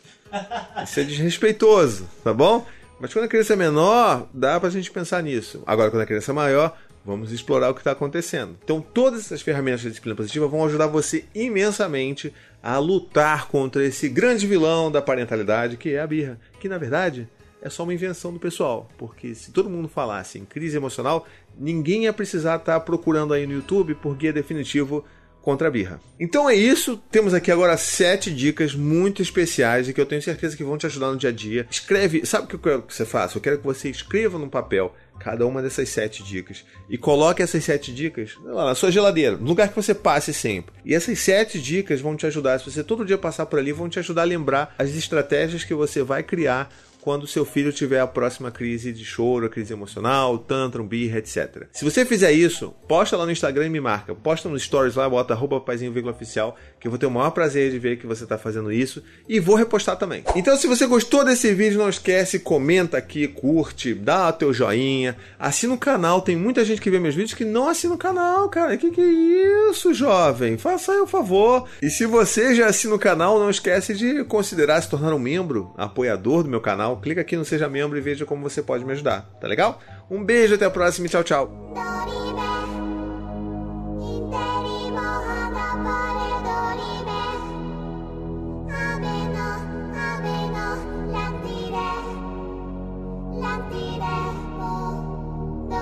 Isso 0.81 0.99
é 1.01 1.03
desrespeitoso, 1.03 2.07
tá 2.23 2.33
bom? 2.33 2.65
Mas 3.01 3.11
quando 3.11 3.25
a 3.25 3.27
criança 3.27 3.51
é 3.51 3.57
menor, 3.57 4.29
dá 4.33 4.57
pra 4.61 4.69
gente 4.69 4.89
pensar 4.89 5.21
nisso. 5.21 5.61
Agora, 5.67 5.91
quando 5.91 6.03
a 6.03 6.05
criança 6.05 6.31
é 6.31 6.33
maior, 6.33 6.77
Vamos 7.05 7.31
explorar 7.31 7.69
o 7.69 7.73
que 7.75 7.81
está 7.81 7.91
acontecendo. 7.91 8.57
Então, 8.63 8.81
todas 8.81 9.19
essas 9.19 9.41
ferramentas 9.41 9.81
de 9.81 9.89
disciplina 9.89 10.15
positiva 10.15 10.47
vão 10.47 10.65
ajudar 10.65 10.87
você 10.87 11.25
imensamente 11.35 12.33
a 12.63 12.79
lutar 12.79 13.47
contra 13.47 13.85
esse 13.85 14.09
grande 14.09 14.47
vilão 14.47 14.91
da 14.91 15.03
parentalidade, 15.03 15.77
que 15.77 15.93
é 15.93 15.99
a 15.99 16.07
birra. 16.07 16.39
Que, 16.59 16.67
na 16.67 16.79
verdade, 16.79 17.29
é 17.61 17.69
só 17.69 17.83
uma 17.83 17.93
invenção 17.93 18.33
do 18.33 18.39
pessoal. 18.39 18.89
Porque 18.97 19.35
se 19.35 19.51
todo 19.51 19.69
mundo 19.69 19.87
falasse 19.87 20.39
em 20.39 20.45
crise 20.45 20.77
emocional, 20.77 21.27
ninguém 21.55 22.05
ia 22.05 22.13
precisar 22.13 22.55
estar 22.55 22.73
tá 22.73 22.79
procurando 22.79 23.35
aí 23.35 23.45
no 23.45 23.53
YouTube 23.53 23.93
por 23.93 24.15
guia 24.15 24.33
definitivo 24.33 25.05
contra 25.45 25.67
a 25.67 25.71
birra. 25.71 26.01
Então 26.19 26.49
é 26.49 26.55
isso. 26.55 26.97
Temos 27.11 27.31
aqui 27.31 27.51
agora 27.51 27.77
sete 27.77 28.33
dicas 28.33 28.73
muito 28.73 29.21
especiais 29.21 29.87
e 29.87 29.93
que 29.93 30.01
eu 30.01 30.05
tenho 30.05 30.19
certeza 30.19 30.57
que 30.57 30.63
vão 30.63 30.75
te 30.75 30.87
ajudar 30.87 31.11
no 31.11 31.17
dia 31.17 31.29
a 31.29 31.33
dia. 31.33 31.67
Escreve, 31.69 32.25
sabe 32.25 32.45
o 32.45 32.47
que 32.47 32.55
eu 32.55 32.59
quero 32.59 32.81
que 32.81 32.95
você 32.95 33.05
faça? 33.05 33.37
Eu 33.37 33.41
quero 33.41 33.59
que 33.59 33.63
você 33.63 33.87
escreva 33.87 34.39
no 34.39 34.49
papel 34.49 34.91
cada 35.19 35.45
uma 35.45 35.61
dessas 35.61 35.87
sete 35.89 36.23
dicas. 36.23 36.65
E 36.89 36.97
coloque 36.97 37.43
essas 37.43 37.63
sete 37.63 37.93
dicas 37.93 38.35
lá 38.43 38.65
na 38.65 38.75
sua 38.75 38.91
geladeira, 38.91 39.37
no 39.37 39.45
lugar 39.45 39.69
que 39.69 39.75
você 39.75 39.93
passe 39.93 40.33
sempre. 40.33 40.73
E 40.83 40.95
essas 40.95 41.19
sete 41.19 41.61
dicas 41.61 42.01
vão 42.01 42.15
te 42.15 42.25
ajudar, 42.25 42.59
se 42.59 42.69
você 42.69 42.83
todo 42.83 43.05
dia 43.05 43.17
passar 43.17 43.45
por 43.45 43.59
ali, 43.59 43.71
vão 43.71 43.87
te 43.87 43.99
ajudar 43.99 44.23
a 44.23 44.25
lembrar 44.25 44.73
as 44.79 44.89
estratégias 44.95 45.63
que 45.63 45.75
você 45.75 46.01
vai 46.01 46.23
criar 46.23 46.73
quando 47.05 47.27
seu 47.27 47.45
filho 47.45 47.71
tiver 47.71 47.99
a 47.99 48.07
próxima 48.07 48.49
crise 48.49 48.91
de 48.91 49.05
choro, 49.05 49.47
crise 49.47 49.71
emocional, 49.71 50.39
tantrum, 50.39 50.87
birra, 50.87 51.19
etc. 51.19 51.67
Se 51.71 51.85
você 51.85 52.03
fizer 52.03 52.31
isso, 52.31 52.73
posta 52.87 53.15
lá 53.15 53.27
no 53.27 53.31
Instagram 53.31 53.67
e 53.67 53.69
me 53.69 53.79
marca. 53.79 54.15
Posta 54.15 54.49
nos 54.49 54.63
stories 54.63 54.95
lá, 54.95 55.07
bota 55.07 55.31
arroba 55.35 55.63
oficial, 56.09 56.57
que 56.85 56.87
eu 56.87 56.91
vou 56.91 56.99
ter 56.99 57.07
o 57.07 57.11
maior 57.11 57.31
prazer 57.31 57.71
de 57.71 57.79
ver 57.79 57.97
que 57.97 58.05
você 58.05 58.25
está 58.25 58.37
fazendo 58.37 58.71
isso 58.71 59.01
e 59.27 59.39
vou 59.39 59.55
repostar 59.55 59.97
também. 59.97 60.23
Então, 60.35 60.55
se 60.55 60.67
você 60.67 60.85
gostou 60.85 61.25
desse 61.25 61.51
vídeo, 61.51 61.79
não 61.79 61.89
esquece, 61.89 62.37
comenta 62.37 62.95
aqui, 62.95 63.27
curte, 63.27 63.95
dá 63.95 64.29
o 64.29 64.33
teu 64.33 64.53
joinha, 64.53 65.17
assina 65.39 65.73
o 65.73 65.79
canal. 65.79 66.21
Tem 66.21 66.35
muita 66.35 66.63
gente 66.63 66.79
que 66.79 66.91
vê 66.91 66.99
meus 66.99 67.15
vídeos 67.15 67.33
que 67.33 67.43
não 67.43 67.67
assina 67.67 67.95
o 67.95 67.97
canal, 67.97 68.47
cara. 68.49 68.77
Que 68.77 68.91
que 68.91 69.01
é 69.01 69.69
isso, 69.69 69.95
jovem? 69.95 70.59
Faça 70.59 70.91
aí 70.91 70.99
o 70.99 71.07
favor. 71.07 71.67
E 71.81 71.89
se 71.89 72.05
você 72.05 72.53
já 72.53 72.67
assina 72.67 72.93
o 72.93 72.99
canal, 72.99 73.39
não 73.39 73.49
esquece 73.49 73.95
de 73.95 74.23
considerar 74.25 74.79
se 74.81 74.89
tornar 74.89 75.11
um 75.11 75.19
membro, 75.19 75.73
apoiador 75.75 76.43
do 76.43 76.49
meu 76.49 76.61
canal 76.61 76.97
clica 76.97 77.21
aqui 77.21 77.35
no 77.35 77.45
Seja 77.45 77.67
Membro 77.67 77.97
e 77.97 78.01
veja 78.01 78.25
como 78.25 78.47
você 78.47 78.61
pode 78.61 78.85
me 78.85 78.91
ajudar, 78.91 79.21
tá 79.41 79.47
legal? 79.47 79.79
Um 80.09 80.23
beijo, 80.23 80.53
até 80.53 80.65
a 80.65 80.69
próxima 80.69 81.07
e 81.07 81.09
tchau, 81.09 81.23
tchau. 81.23 82.34